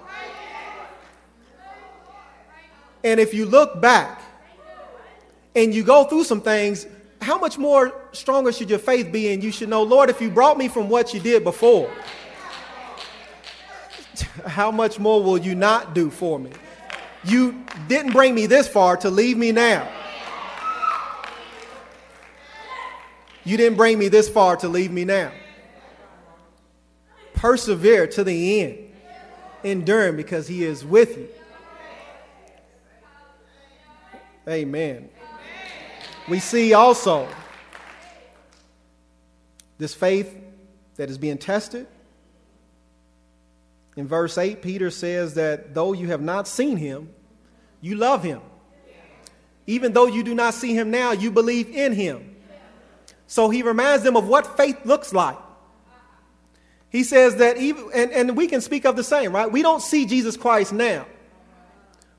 And 3.03 3.19
if 3.19 3.33
you 3.33 3.47
look 3.47 3.81
back 3.81 4.21
and 5.55 5.73
you 5.73 5.83
go 5.83 6.03
through 6.03 6.25
some 6.25 6.41
things, 6.41 6.85
how 7.21 7.39
much 7.39 7.57
more 7.57 7.91
stronger 8.11 8.51
should 8.51 8.69
your 8.69 8.77
faith 8.77 9.11
be? 9.11 9.33
And 9.33 9.43
you 9.43 9.51
should 9.51 9.69
know, 9.69 9.81
Lord, 9.81 10.11
if 10.11 10.21
you 10.21 10.29
brought 10.29 10.59
me 10.59 10.67
from 10.67 10.89
what 10.89 11.11
you 11.11 11.19
did 11.19 11.43
before, 11.43 11.91
how 14.45 14.69
much 14.69 14.99
more 14.99 15.23
will 15.23 15.39
you 15.39 15.55
not 15.55 15.95
do 15.95 16.11
for 16.11 16.37
me? 16.37 16.51
You 17.23 17.65
didn't 17.87 18.11
bring 18.11 18.35
me 18.35 18.45
this 18.45 18.67
far 18.67 18.95
to 18.97 19.09
leave 19.09 19.37
me 19.37 19.51
now. 19.51 19.89
You 23.43 23.57
didn't 23.57 23.77
bring 23.77 23.97
me 23.97 24.07
this 24.07 24.29
far 24.29 24.55
to 24.57 24.67
leave 24.67 24.91
me 24.91 25.03
now. 25.03 25.31
Persevere 27.37 28.07
to 28.07 28.23
the 28.23 28.61
end, 28.61 28.77
enduring 29.63 30.17
because 30.17 30.47
He 30.47 30.63
is 30.63 30.83
with 30.83 31.17
you. 31.17 31.29
Amen. 34.47 35.09
We 36.27 36.39
see 36.39 36.73
also 36.73 37.27
this 39.77 39.93
faith 39.93 40.35
that 40.95 41.09
is 41.09 41.17
being 41.17 41.37
tested 41.37 41.87
in 43.97 44.07
verse 44.07 44.37
8, 44.37 44.61
Peter 44.61 44.91
says 44.91 45.33
that 45.33 45.73
though 45.73 45.91
you 45.91 46.07
have 46.09 46.21
not 46.21 46.47
seen 46.47 46.77
him, 46.77 47.09
you 47.81 47.95
love 47.95 48.23
him. 48.23 48.41
Even 49.65 49.91
though 49.91 50.05
you 50.05 50.23
do 50.23 50.35
not 50.35 50.53
see 50.53 50.73
him 50.73 50.91
now, 50.91 51.11
you 51.11 51.31
believe 51.31 51.67
in 51.69 51.93
him. 51.93 52.35
So 53.25 53.49
he 53.49 53.63
reminds 53.63 54.03
them 54.03 54.15
of 54.15 54.27
what 54.27 54.55
faith 54.55 54.85
looks 54.85 55.13
like. 55.13 55.37
He 56.89 57.03
says 57.03 57.35
that 57.37 57.57
even, 57.57 57.89
and, 57.93 58.11
and 58.11 58.37
we 58.37 58.47
can 58.47 58.61
speak 58.61 58.85
of 58.85 58.95
the 58.95 59.03
same, 59.03 59.33
right? 59.33 59.51
We 59.51 59.61
don't 59.61 59.81
see 59.81 60.05
Jesus 60.05 60.37
Christ 60.37 60.71
now, 60.71 61.05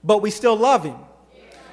but 0.04 0.22
we 0.22 0.30
still 0.30 0.56
love 0.56 0.84
him. 0.84 0.96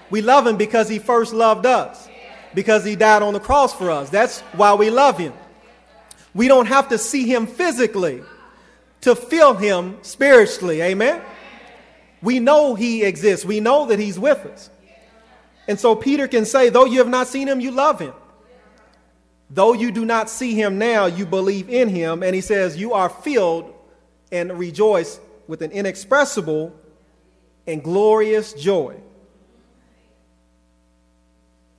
We 0.09 0.21
love 0.21 0.47
him 0.47 0.55
because 0.55 0.87
he 0.87 0.99
first 0.99 1.33
loved 1.33 1.65
us, 1.65 2.07
because 2.53 2.85
he 2.85 2.95
died 2.95 3.21
on 3.21 3.33
the 3.33 3.39
cross 3.39 3.73
for 3.73 3.91
us. 3.91 4.09
That's 4.09 4.41
why 4.53 4.73
we 4.75 4.89
love 4.89 5.17
him. 5.17 5.33
We 6.33 6.47
don't 6.47 6.67
have 6.67 6.89
to 6.89 6.97
see 6.97 7.27
him 7.27 7.47
physically 7.47 8.23
to 9.01 9.15
feel 9.15 9.53
him 9.53 9.97
spiritually. 10.01 10.81
Amen? 10.81 11.21
We 12.21 12.39
know 12.39 12.75
he 12.75 13.03
exists, 13.03 13.45
we 13.45 13.59
know 13.59 13.87
that 13.87 13.99
he's 13.99 14.17
with 14.17 14.45
us. 14.45 14.69
And 15.67 15.79
so 15.79 15.95
Peter 15.95 16.27
can 16.27 16.45
say, 16.45 16.69
though 16.69 16.85
you 16.85 16.99
have 16.99 17.07
not 17.07 17.27
seen 17.27 17.47
him, 17.47 17.59
you 17.59 17.71
love 17.71 17.99
him. 17.99 18.13
Though 19.49 19.73
you 19.73 19.91
do 19.91 20.05
not 20.05 20.29
see 20.29 20.53
him 20.53 20.77
now, 20.77 21.05
you 21.05 21.25
believe 21.25 21.69
in 21.69 21.89
him. 21.89 22.23
And 22.23 22.33
he 22.33 22.41
says, 22.41 22.77
you 22.77 22.93
are 22.93 23.09
filled 23.09 23.73
and 24.31 24.57
rejoice 24.57 25.19
with 25.47 25.61
an 25.61 25.71
inexpressible 25.71 26.73
and 27.67 27.83
glorious 27.83 28.53
joy. 28.53 28.95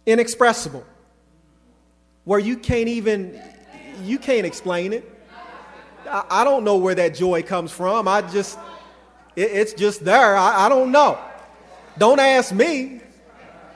Inexpressible. 0.04 0.86
Where 2.24 2.38
you 2.38 2.56
can't 2.56 2.88
even, 2.88 3.40
you 4.02 4.18
can't 4.18 4.46
explain 4.46 4.92
it. 4.92 5.12
I, 6.08 6.44
don't 6.44 6.62
know 6.62 6.76
where 6.76 6.94
that 6.94 7.16
joy 7.16 7.42
comes 7.42 7.72
from. 7.72 8.06
I 8.06 8.22
just, 8.22 8.56
it, 9.34 9.50
it's 9.50 9.72
just 9.72 10.04
there. 10.04 10.36
I, 10.36 10.66
I 10.66 10.68
don't 10.68 10.92
know. 10.92 11.18
Don't 11.98 12.20
ask 12.20 12.54
me. 12.54 13.00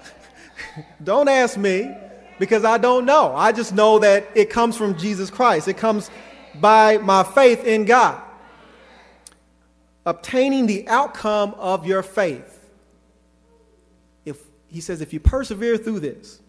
don't 1.03 1.29
ask 1.29 1.57
me 1.57 1.93
because 2.41 2.65
I 2.65 2.79
don't 2.79 3.05
know. 3.05 3.35
I 3.37 3.53
just 3.53 3.75
know 3.75 3.99
that 3.99 4.27
it 4.35 4.49
comes 4.49 4.75
from 4.75 4.97
Jesus 4.97 5.29
Christ. 5.29 5.69
It 5.69 5.77
comes 5.77 6.11
by 6.55 6.97
my 6.97 7.23
faith 7.23 7.65
in 7.65 7.85
God. 7.85 8.19
Obtaining 10.07 10.67
the 10.67 10.89
outcome 10.89 11.55
of 11.59 11.85
your 11.87 12.03
faith. 12.03 12.59
If 14.25 14.39
he 14.69 14.81
says, 14.81 15.03
if 15.03 15.13
you 15.13 15.21
persevere 15.21 15.77
through 15.77 16.01
this, 16.01 16.41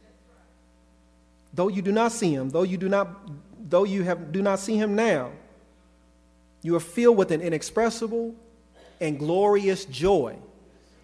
though 1.53 1.67
you 1.67 1.81
do 1.81 1.91
not 1.91 2.13
see 2.13 2.33
him, 2.33 2.51
though 2.51 2.63
you 2.63 2.77
do 2.77 2.87
not, 2.87 3.09
though 3.69 3.83
you 3.83 4.03
have 4.03 4.31
do 4.31 4.41
not 4.41 4.59
see 4.59 4.77
him 4.77 4.95
now, 4.95 5.31
you 6.63 6.73
are 6.73 6.79
filled 6.79 7.17
with 7.17 7.31
an 7.31 7.41
inexpressible 7.41 8.33
and 9.01 9.19
glorious 9.19 9.83
joy 9.83 10.37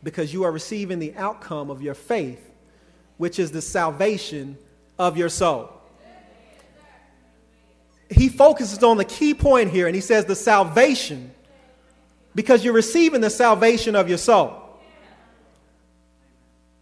because 0.01 0.31
you 0.31 0.43
are 0.43 0.51
receiving 0.51 0.99
the 0.99 1.13
outcome 1.17 1.69
of 1.69 1.81
your 1.81 1.93
faith, 1.93 2.53
which 3.17 3.37
is 3.37 3.51
the 3.51 3.61
salvation 3.61 4.57
of 4.97 5.17
your 5.17 5.29
soul. 5.29 5.71
He 8.09 8.29
focuses 8.29 8.81
on 8.83 8.97
the 8.97 9.05
key 9.05 9.33
point 9.33 9.69
here 9.69 9.87
and 9.87 9.95
he 9.95 10.01
says 10.01 10.25
the 10.25 10.35
salvation 10.35 11.31
because 12.35 12.63
you're 12.63 12.73
receiving 12.73 13.21
the 13.21 13.29
salvation 13.29 13.95
of 13.95 14.07
your 14.07 14.17
soul. 14.17 14.63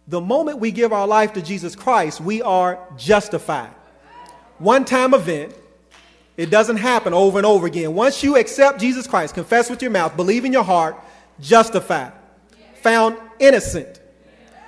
The 0.08 0.20
moment 0.20 0.58
we 0.58 0.70
give 0.70 0.92
our 0.92 1.06
life 1.06 1.32
to 1.32 1.42
Jesus 1.42 1.74
Christ, 1.74 2.20
we 2.20 2.42
are 2.42 2.78
justified. 2.96 3.70
One 4.58 4.84
time 4.84 5.14
event 5.14 5.54
it 6.36 6.50
doesn't 6.50 6.76
happen 6.76 7.14
over 7.14 7.38
and 7.38 7.46
over 7.46 7.66
again. 7.66 7.94
Once 7.94 8.22
you 8.22 8.36
accept 8.36 8.78
Jesus 8.78 9.06
Christ, 9.06 9.34
confess 9.34 9.70
with 9.70 9.80
your 9.80 9.90
mouth, 9.90 10.16
believe 10.16 10.44
in 10.44 10.52
your 10.52 10.64
heart, 10.64 10.96
justified, 11.40 12.12
found 12.82 13.16
innocent 13.38 14.00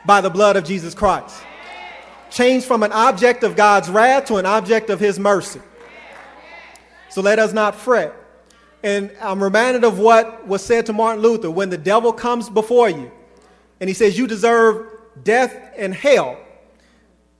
by 0.07 0.21
the 0.21 0.31
blood 0.31 0.57
of 0.57 0.65
Jesus 0.65 0.95
Christ. 0.95 1.43
Changed 2.31 2.67
from 2.67 2.83
an 2.83 2.93
object 2.93 3.43
of 3.45 3.57
God's 3.57 3.89
wrath 3.89 4.27
to 4.27 4.37
an 4.37 4.47
object 4.47 4.91
of 4.91 5.01
his 5.01 5.19
mercy. 5.19 5.61
So 7.11 7.23
let 7.23 7.39
us 7.39 7.53
not 7.53 7.75
fret. 7.75 8.15
And 8.83 9.11
I'm 9.21 9.43
reminded 9.43 9.85
of 9.85 9.99
what 9.99 10.47
was 10.47 10.65
said 10.65 10.87
to 10.87 10.93
Martin 10.93 11.23
Luther 11.23 11.51
when 11.51 11.71
the 11.71 11.79
devil 11.79 12.13
comes 12.13 12.49
before 12.49 12.89
you 12.89 13.11
and 13.81 13.89
he 13.89 13.95
says, 13.95 14.17
You 14.17 14.27
deserve 14.27 14.87
death 15.23 15.57
and 15.77 15.93
hell. 15.93 16.39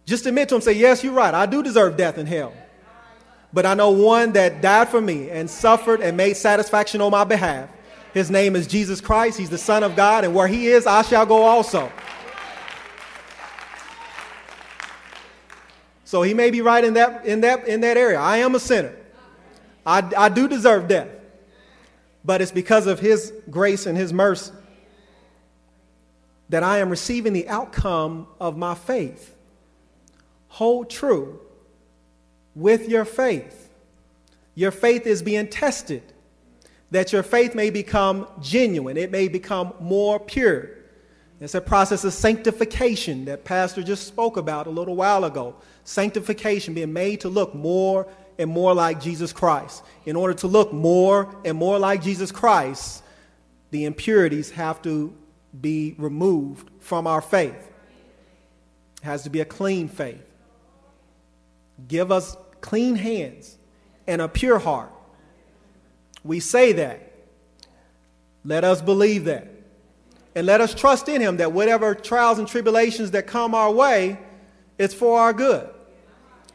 Just 0.05 0.27
admit 0.27 0.49
to 0.49 0.57
him, 0.57 0.61
say, 0.61 0.73
Yes, 0.73 1.05
you're 1.05 1.13
right. 1.13 1.35
I 1.35 1.47
do 1.47 1.63
deserve 1.63 1.97
death 1.97 2.19
and 2.19 2.29
hell. 2.29 2.53
But 3.53 3.67
I 3.67 3.75
know 3.75 3.91
one 3.91 4.33
that 4.33 4.61
died 4.61 4.89
for 4.89 5.01
me 5.01 5.31
and 5.31 5.49
suffered 5.49 6.01
and 6.01 6.17
made 6.17 6.37
satisfaction 6.37 7.01
on 7.01 7.11
my 7.11 7.25
behalf. 7.25 7.71
His 8.13 8.31
name 8.31 8.57
is 8.57 8.67
Jesus 8.67 9.01
Christ. 9.01 9.39
He's 9.39 9.51
the 9.51 9.59
Son 9.59 9.83
of 9.83 9.97
God. 9.97 10.25
And 10.25 10.35
where 10.35 10.49
he 10.49 10.69
is, 10.69 10.87
I 10.87 11.03
shall 11.03 11.25
go 11.25 11.43
also. 11.43 11.91
So 16.09 16.23
he 16.23 16.33
may 16.33 16.51
be 16.51 16.63
right 16.63 16.83
in 16.83 16.95
that, 16.95 17.27
in 17.27 17.43
that, 17.43 17.69
in 17.69 17.83
that 17.83 17.97
area. 17.97 18.19
I 18.19 18.39
am 18.39 18.55
a 18.55 18.61
sinner. 18.61 18.95
I, 19.85 20.11
I 20.17 20.29
do 20.29 20.49
deserve 20.49 20.89
death 20.89 21.09
but 22.29 22.43
it's 22.43 22.53
because 22.53 22.87
of 22.87 23.01
His 23.01 23.33
grace 23.51 23.87
and 23.87 23.97
His 23.97 24.13
mercy 24.13 24.53
that 26.51 26.63
I 26.63 26.79
am 26.79 26.91
receiving 26.91 27.33
the 27.33 27.49
outcome 27.49 28.27
of 28.39 28.57
my 28.57 28.75
faith. 28.75 29.35
Hold 30.49 30.91
true 30.91 31.41
with 32.55 32.87
your 32.87 33.07
faith. 33.07 33.71
Your 34.55 34.71
faith 34.71 35.07
is 35.07 35.23
being 35.23 35.49
tested, 35.49 36.03
that 36.91 37.15
your 37.15 37.23
faith 37.23 37.55
may 37.55 37.71
become 37.71 38.27
genuine, 38.43 38.99
it 38.99 39.11
may 39.11 39.29
become 39.29 39.73
more 39.81 40.21
pure. 40.21 40.71
It's 41.41 41.55
a 41.55 41.61
process 41.61 42.03
of 42.05 42.13
sanctification 42.13 43.27
that 43.27 43.45
Pastor 43.45 43.83
just 43.83 44.07
spoke 44.07 44.37
about 44.37 44.67
a 44.67 44.71
little 44.71 44.97
while 44.97 45.25
ago. 45.25 45.55
Sanctification, 45.85 46.75
being 46.75 46.93
made 46.93 47.21
to 47.21 47.29
look 47.29 47.55
more 47.55 48.09
and 48.39 48.51
more 48.51 48.75
like 48.75 49.01
Jesus 49.01 49.33
Christ. 49.33 49.85
In 50.05 50.17
order 50.17 50.35
to 50.35 50.49
look 50.49 50.73
more 50.73 51.35
and 51.45 51.57
more 51.57 51.79
like 51.79 52.03
Jesus 52.03 52.33
Christ, 52.33 53.05
the 53.71 53.85
impurities 53.85 54.51
have 54.51 54.83
to 54.83 55.15
be 55.61 55.95
removed 55.97 56.71
from 56.81 57.07
our 57.07 57.21
faith. 57.21 57.71
It 59.03 59.05
has 59.05 59.23
to 59.23 59.31
be 59.31 59.41
a 59.41 59.45
clean 59.45 59.89
faith. 59.89 60.25
Give 61.87 62.11
us 62.11 62.37
clean 62.61 62.97
hands 62.97 63.57
and 64.09 64.21
a 64.21 64.29
pure 64.29 64.59
heart. 64.59 64.91
We 66.25 66.41
say 66.41 66.73
that. 66.73 67.13
Let 68.45 68.65
us 68.65 68.83
believe 68.83 69.27
that. 69.27 69.58
And 70.39 70.47
let 70.47 70.61
us 70.61 70.73
trust 70.73 71.09
in 71.09 71.21
Him 71.21 71.39
that 71.39 71.51
whatever 71.51 71.97
trials 71.97 72.39
and 72.39 72.47
tribulations 72.47 73.11
that 73.11 73.27
come 73.27 73.57
our 73.57 73.73
way, 73.73 74.17
it's 74.79 74.95
for 74.95 75.19
our 75.19 75.33
good 75.33 75.69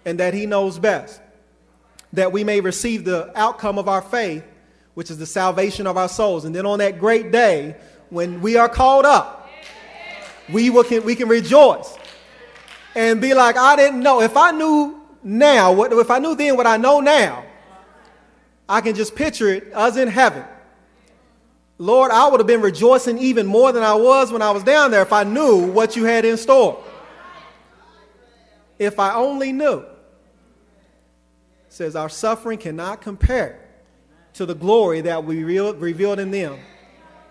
and 0.05 0.21
that 0.21 0.33
He 0.33 0.45
knows 0.45 0.79
best 0.79 1.19
that 2.13 2.31
we 2.31 2.45
may 2.45 2.61
receive 2.61 3.03
the 3.03 3.29
outcome 3.37 3.77
of 3.77 3.89
our 3.89 4.01
faith, 4.01 4.45
which 4.93 5.11
is 5.11 5.17
the 5.17 5.25
salvation 5.25 5.85
of 5.85 5.97
our 5.97 6.07
souls. 6.07 6.45
And 6.45 6.55
then 6.55 6.65
on 6.65 6.79
that 6.79 6.97
great 6.97 7.33
day, 7.33 7.75
when 8.09 8.39
we 8.39 8.55
are 8.55 8.69
called 8.69 9.03
up, 9.03 9.49
we, 10.47 10.69
will, 10.69 10.85
can, 10.85 11.03
we 11.03 11.13
can 11.13 11.27
rejoice 11.27 11.93
and 12.95 13.19
be 13.19 13.33
like, 13.33 13.57
I 13.57 13.75
didn't 13.75 13.99
know. 13.99 14.21
If 14.21 14.37
I 14.37 14.51
knew 14.51 15.01
now, 15.23 15.73
what, 15.73 15.91
if 15.91 16.09
I 16.09 16.19
knew 16.19 16.35
then 16.35 16.55
what 16.55 16.67
I 16.67 16.77
know 16.77 17.01
now, 17.01 17.43
I 18.69 18.79
can 18.79 18.95
just 18.95 19.13
picture 19.13 19.49
it, 19.49 19.73
us 19.73 19.97
in 19.97 20.07
heaven. 20.07 20.45
Lord, 21.77 22.11
I 22.11 22.27
would 22.27 22.39
have 22.39 22.47
been 22.47 22.61
rejoicing 22.61 23.17
even 23.17 23.45
more 23.45 23.71
than 23.71 23.83
I 23.83 23.95
was 23.95 24.31
when 24.31 24.41
I 24.41 24.51
was 24.51 24.63
down 24.63 24.91
there 24.91 25.01
if 25.01 25.11
I 25.11 25.23
knew 25.23 25.71
what 25.71 25.95
you 25.95 26.05
had 26.05 26.23
in 26.23 26.37
store. 26.37 26.83
If 28.77 28.99
I 28.99 29.15
only 29.15 29.51
knew 29.51 29.85
says 31.73 31.95
our 31.95 32.09
suffering 32.09 32.59
cannot 32.59 33.01
compare 33.01 33.59
to 34.33 34.45
the 34.45 34.53
glory 34.53 35.01
that 35.01 35.23
we 35.23 35.43
revealed 35.43 36.19
in 36.19 36.29
them 36.29 36.59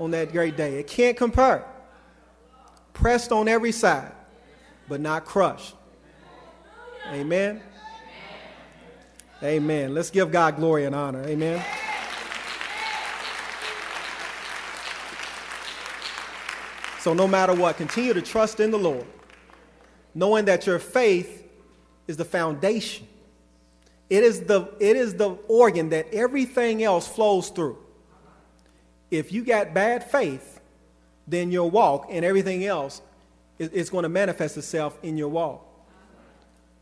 on 0.00 0.10
that 0.10 0.32
great 0.32 0.56
day. 0.56 0.80
It 0.80 0.88
can't 0.88 1.16
compare. 1.16 1.64
Pressed 2.92 3.30
on 3.30 3.46
every 3.46 3.70
side, 3.70 4.12
but 4.88 5.00
not 5.00 5.24
crushed. 5.24 5.74
Amen. 7.08 7.62
Amen. 9.42 9.94
Let's 9.94 10.10
give 10.10 10.32
God 10.32 10.56
glory 10.56 10.86
and 10.86 10.94
honor. 10.94 11.22
Amen. 11.24 11.64
So, 17.02 17.14
no 17.14 17.26
matter 17.26 17.54
what, 17.54 17.76
continue 17.76 18.14
to 18.14 18.22
trust 18.22 18.60
in 18.60 18.70
the 18.70 18.78
Lord, 18.78 19.06
knowing 20.14 20.44
that 20.46 20.66
your 20.66 20.78
faith 20.78 21.46
is 22.06 22.16
the 22.16 22.24
foundation 22.24 23.06
it 24.12 24.24
is 24.24 24.42
the, 24.42 24.68
it 24.78 24.94
is 24.94 25.14
the 25.14 25.38
organ 25.48 25.88
that 25.88 26.12
everything 26.12 26.82
else 26.82 27.08
flows 27.08 27.48
through. 27.48 27.78
If 29.10 29.32
you 29.32 29.42
got 29.42 29.72
bad 29.72 30.04
faith, 30.04 30.60
then 31.26 31.50
your 31.50 31.70
walk 31.70 32.08
and 32.10 32.22
everything 32.22 32.66
else 32.66 33.00
is, 33.58 33.70
is 33.70 33.88
going 33.88 34.02
to 34.02 34.10
manifest 34.10 34.58
itself 34.58 34.98
in 35.02 35.16
your 35.16 35.30
walk. 35.30 35.66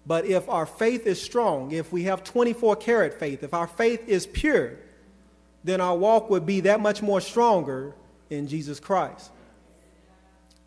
But 0.05 0.25
if 0.25 0.49
our 0.49 0.67
faith 0.67 1.07
is 1.07 1.23
strong, 1.23 1.71
if 1.71 1.93
we 1.93 2.03
have 2.03 2.25
24 2.25 2.75
karat 2.75 3.15
faith, 3.15 3.45
if 3.45 3.55
our 3.55 3.69
faith 3.69 4.09
is 4.09 4.27
pure, 4.27 4.79
then 5.63 5.81
our 5.81 5.97
walk 5.97 6.31
would 6.31 6.45
be 6.45 6.59
that 6.63 6.81
much 6.81 7.01
more 7.01 7.21
stronger 7.21 7.95
in 8.29 8.49
Jesus 8.49 8.81
Christ. 8.81 9.31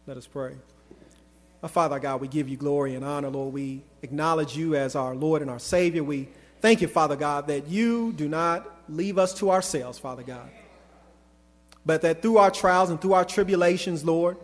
Let 0.05 0.17
us 0.17 0.27
pray. 0.27 0.53
Our 1.61 1.69
Father 1.69 1.99
God, 1.99 2.19
we 2.19 2.27
give 2.27 2.49
you 2.49 2.57
glory 2.57 2.95
and 2.95 3.05
honor, 3.05 3.29
Lord. 3.29 3.53
We 3.53 3.83
acknowledge 4.01 4.57
you 4.57 4.75
as 4.75 4.95
our 4.95 5.15
Lord 5.15 5.41
and 5.41 5.49
our 5.49 5.59
Savior. 5.59 6.03
We 6.03 6.27
Thank 6.63 6.79
you, 6.79 6.87
Father 6.87 7.17
God, 7.17 7.47
that 7.47 7.67
you 7.67 8.13
do 8.13 8.29
not 8.29 8.65
leave 8.87 9.17
us 9.17 9.33
to 9.39 9.51
ourselves, 9.51 9.99
Father 9.99 10.23
God, 10.23 10.49
but 11.85 12.03
that 12.03 12.21
through 12.21 12.37
our 12.37 12.49
trials 12.49 12.89
and 12.89 13.01
through 13.01 13.11
our 13.11 13.25
tribulations, 13.25 14.05
Lord, 14.05 14.37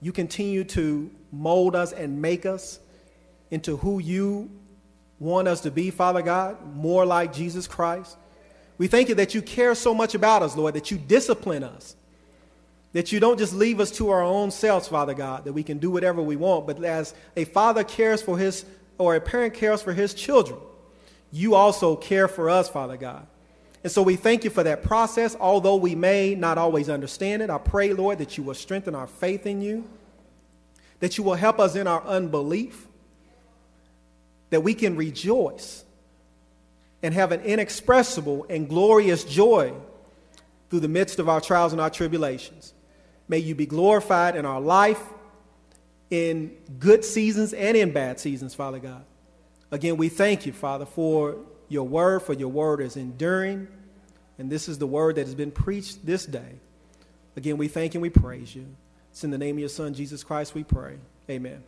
you 0.00 0.10
continue 0.10 0.64
to 0.64 1.10
mold 1.30 1.76
us 1.76 1.92
and 1.92 2.22
make 2.22 2.46
us 2.46 2.80
into 3.50 3.76
who 3.76 3.98
you 3.98 4.50
want 5.18 5.48
us 5.48 5.60
to 5.60 5.70
be, 5.70 5.90
Father 5.90 6.22
God, 6.22 6.56
more 6.74 7.04
like 7.04 7.34
Jesus 7.34 7.68
Christ. 7.68 8.16
We 8.78 8.86
thank 8.86 9.10
you 9.10 9.14
that 9.16 9.34
you 9.34 9.42
care 9.42 9.74
so 9.74 9.92
much 9.92 10.14
about 10.14 10.42
us, 10.42 10.56
Lord, 10.56 10.72
that 10.72 10.90
you 10.90 10.96
discipline 10.96 11.62
us, 11.62 11.94
that 12.92 13.12
you 13.12 13.20
don't 13.20 13.38
just 13.38 13.54
leave 13.54 13.78
us 13.80 13.90
to 13.92 14.10
our 14.10 14.22
own 14.22 14.50
selves, 14.50 14.88
Father 14.88 15.14
God, 15.14 15.44
that 15.44 15.52
we 15.52 15.62
can 15.62 15.78
do 15.78 15.90
whatever 15.90 16.20
we 16.22 16.36
want, 16.36 16.66
but 16.66 16.82
as 16.82 17.14
a 17.36 17.44
father 17.44 17.84
cares 17.84 18.20
for 18.20 18.36
his, 18.36 18.64
or 18.98 19.14
a 19.14 19.20
parent 19.20 19.54
cares 19.54 19.80
for 19.80 19.92
his 19.92 20.12
children, 20.12 20.58
you 21.30 21.54
also 21.54 21.94
care 21.94 22.26
for 22.26 22.50
us, 22.50 22.68
Father 22.68 22.96
God. 22.96 23.26
And 23.82 23.92
so 23.92 24.02
we 24.02 24.16
thank 24.16 24.44
you 24.44 24.50
for 24.50 24.62
that 24.64 24.82
process, 24.82 25.36
although 25.38 25.76
we 25.76 25.94
may 25.94 26.34
not 26.34 26.58
always 26.58 26.90
understand 26.90 27.42
it. 27.42 27.48
I 27.48 27.58
pray, 27.58 27.92
Lord, 27.92 28.18
that 28.18 28.36
you 28.36 28.44
will 28.44 28.54
strengthen 28.54 28.94
our 28.94 29.06
faith 29.06 29.46
in 29.46 29.62
you, 29.62 29.88
that 30.98 31.16
you 31.16 31.24
will 31.24 31.34
help 31.34 31.58
us 31.58 31.76
in 31.76 31.86
our 31.86 32.02
unbelief, 32.02 32.88
that 34.50 34.62
we 34.62 34.74
can 34.74 34.96
rejoice 34.96 35.84
and 37.02 37.14
have 37.14 37.32
an 37.32 37.40
inexpressible 37.42 38.44
and 38.50 38.68
glorious 38.68 39.24
joy 39.24 39.72
through 40.68 40.80
the 40.80 40.88
midst 40.88 41.18
of 41.18 41.28
our 41.28 41.40
trials 41.40 41.72
and 41.72 41.80
our 41.80 41.88
tribulations. 41.88 42.74
May 43.30 43.38
you 43.38 43.54
be 43.54 43.64
glorified 43.64 44.34
in 44.34 44.44
our 44.44 44.60
life, 44.60 45.00
in 46.10 46.56
good 46.80 47.04
seasons 47.04 47.52
and 47.52 47.76
in 47.76 47.92
bad 47.92 48.18
seasons, 48.18 48.56
Father 48.56 48.80
God. 48.80 49.04
Again, 49.70 49.96
we 49.98 50.08
thank 50.08 50.46
you, 50.46 50.52
Father, 50.52 50.84
for 50.84 51.36
your 51.68 51.86
word, 51.86 52.22
for 52.22 52.32
your 52.32 52.48
word 52.48 52.80
is 52.80 52.96
enduring. 52.96 53.68
And 54.36 54.50
this 54.50 54.68
is 54.68 54.78
the 54.78 54.86
word 54.88 55.14
that 55.14 55.26
has 55.26 55.36
been 55.36 55.52
preached 55.52 56.04
this 56.04 56.26
day. 56.26 56.56
Again, 57.36 57.56
we 57.56 57.68
thank 57.68 57.94
and 57.94 58.02
we 58.02 58.10
praise 58.10 58.52
you. 58.52 58.66
It's 59.12 59.22
in 59.22 59.30
the 59.30 59.38
name 59.38 59.54
of 59.54 59.60
your 59.60 59.68
Son, 59.68 59.94
Jesus 59.94 60.24
Christ, 60.24 60.56
we 60.56 60.64
pray. 60.64 60.96
Amen. 61.30 61.62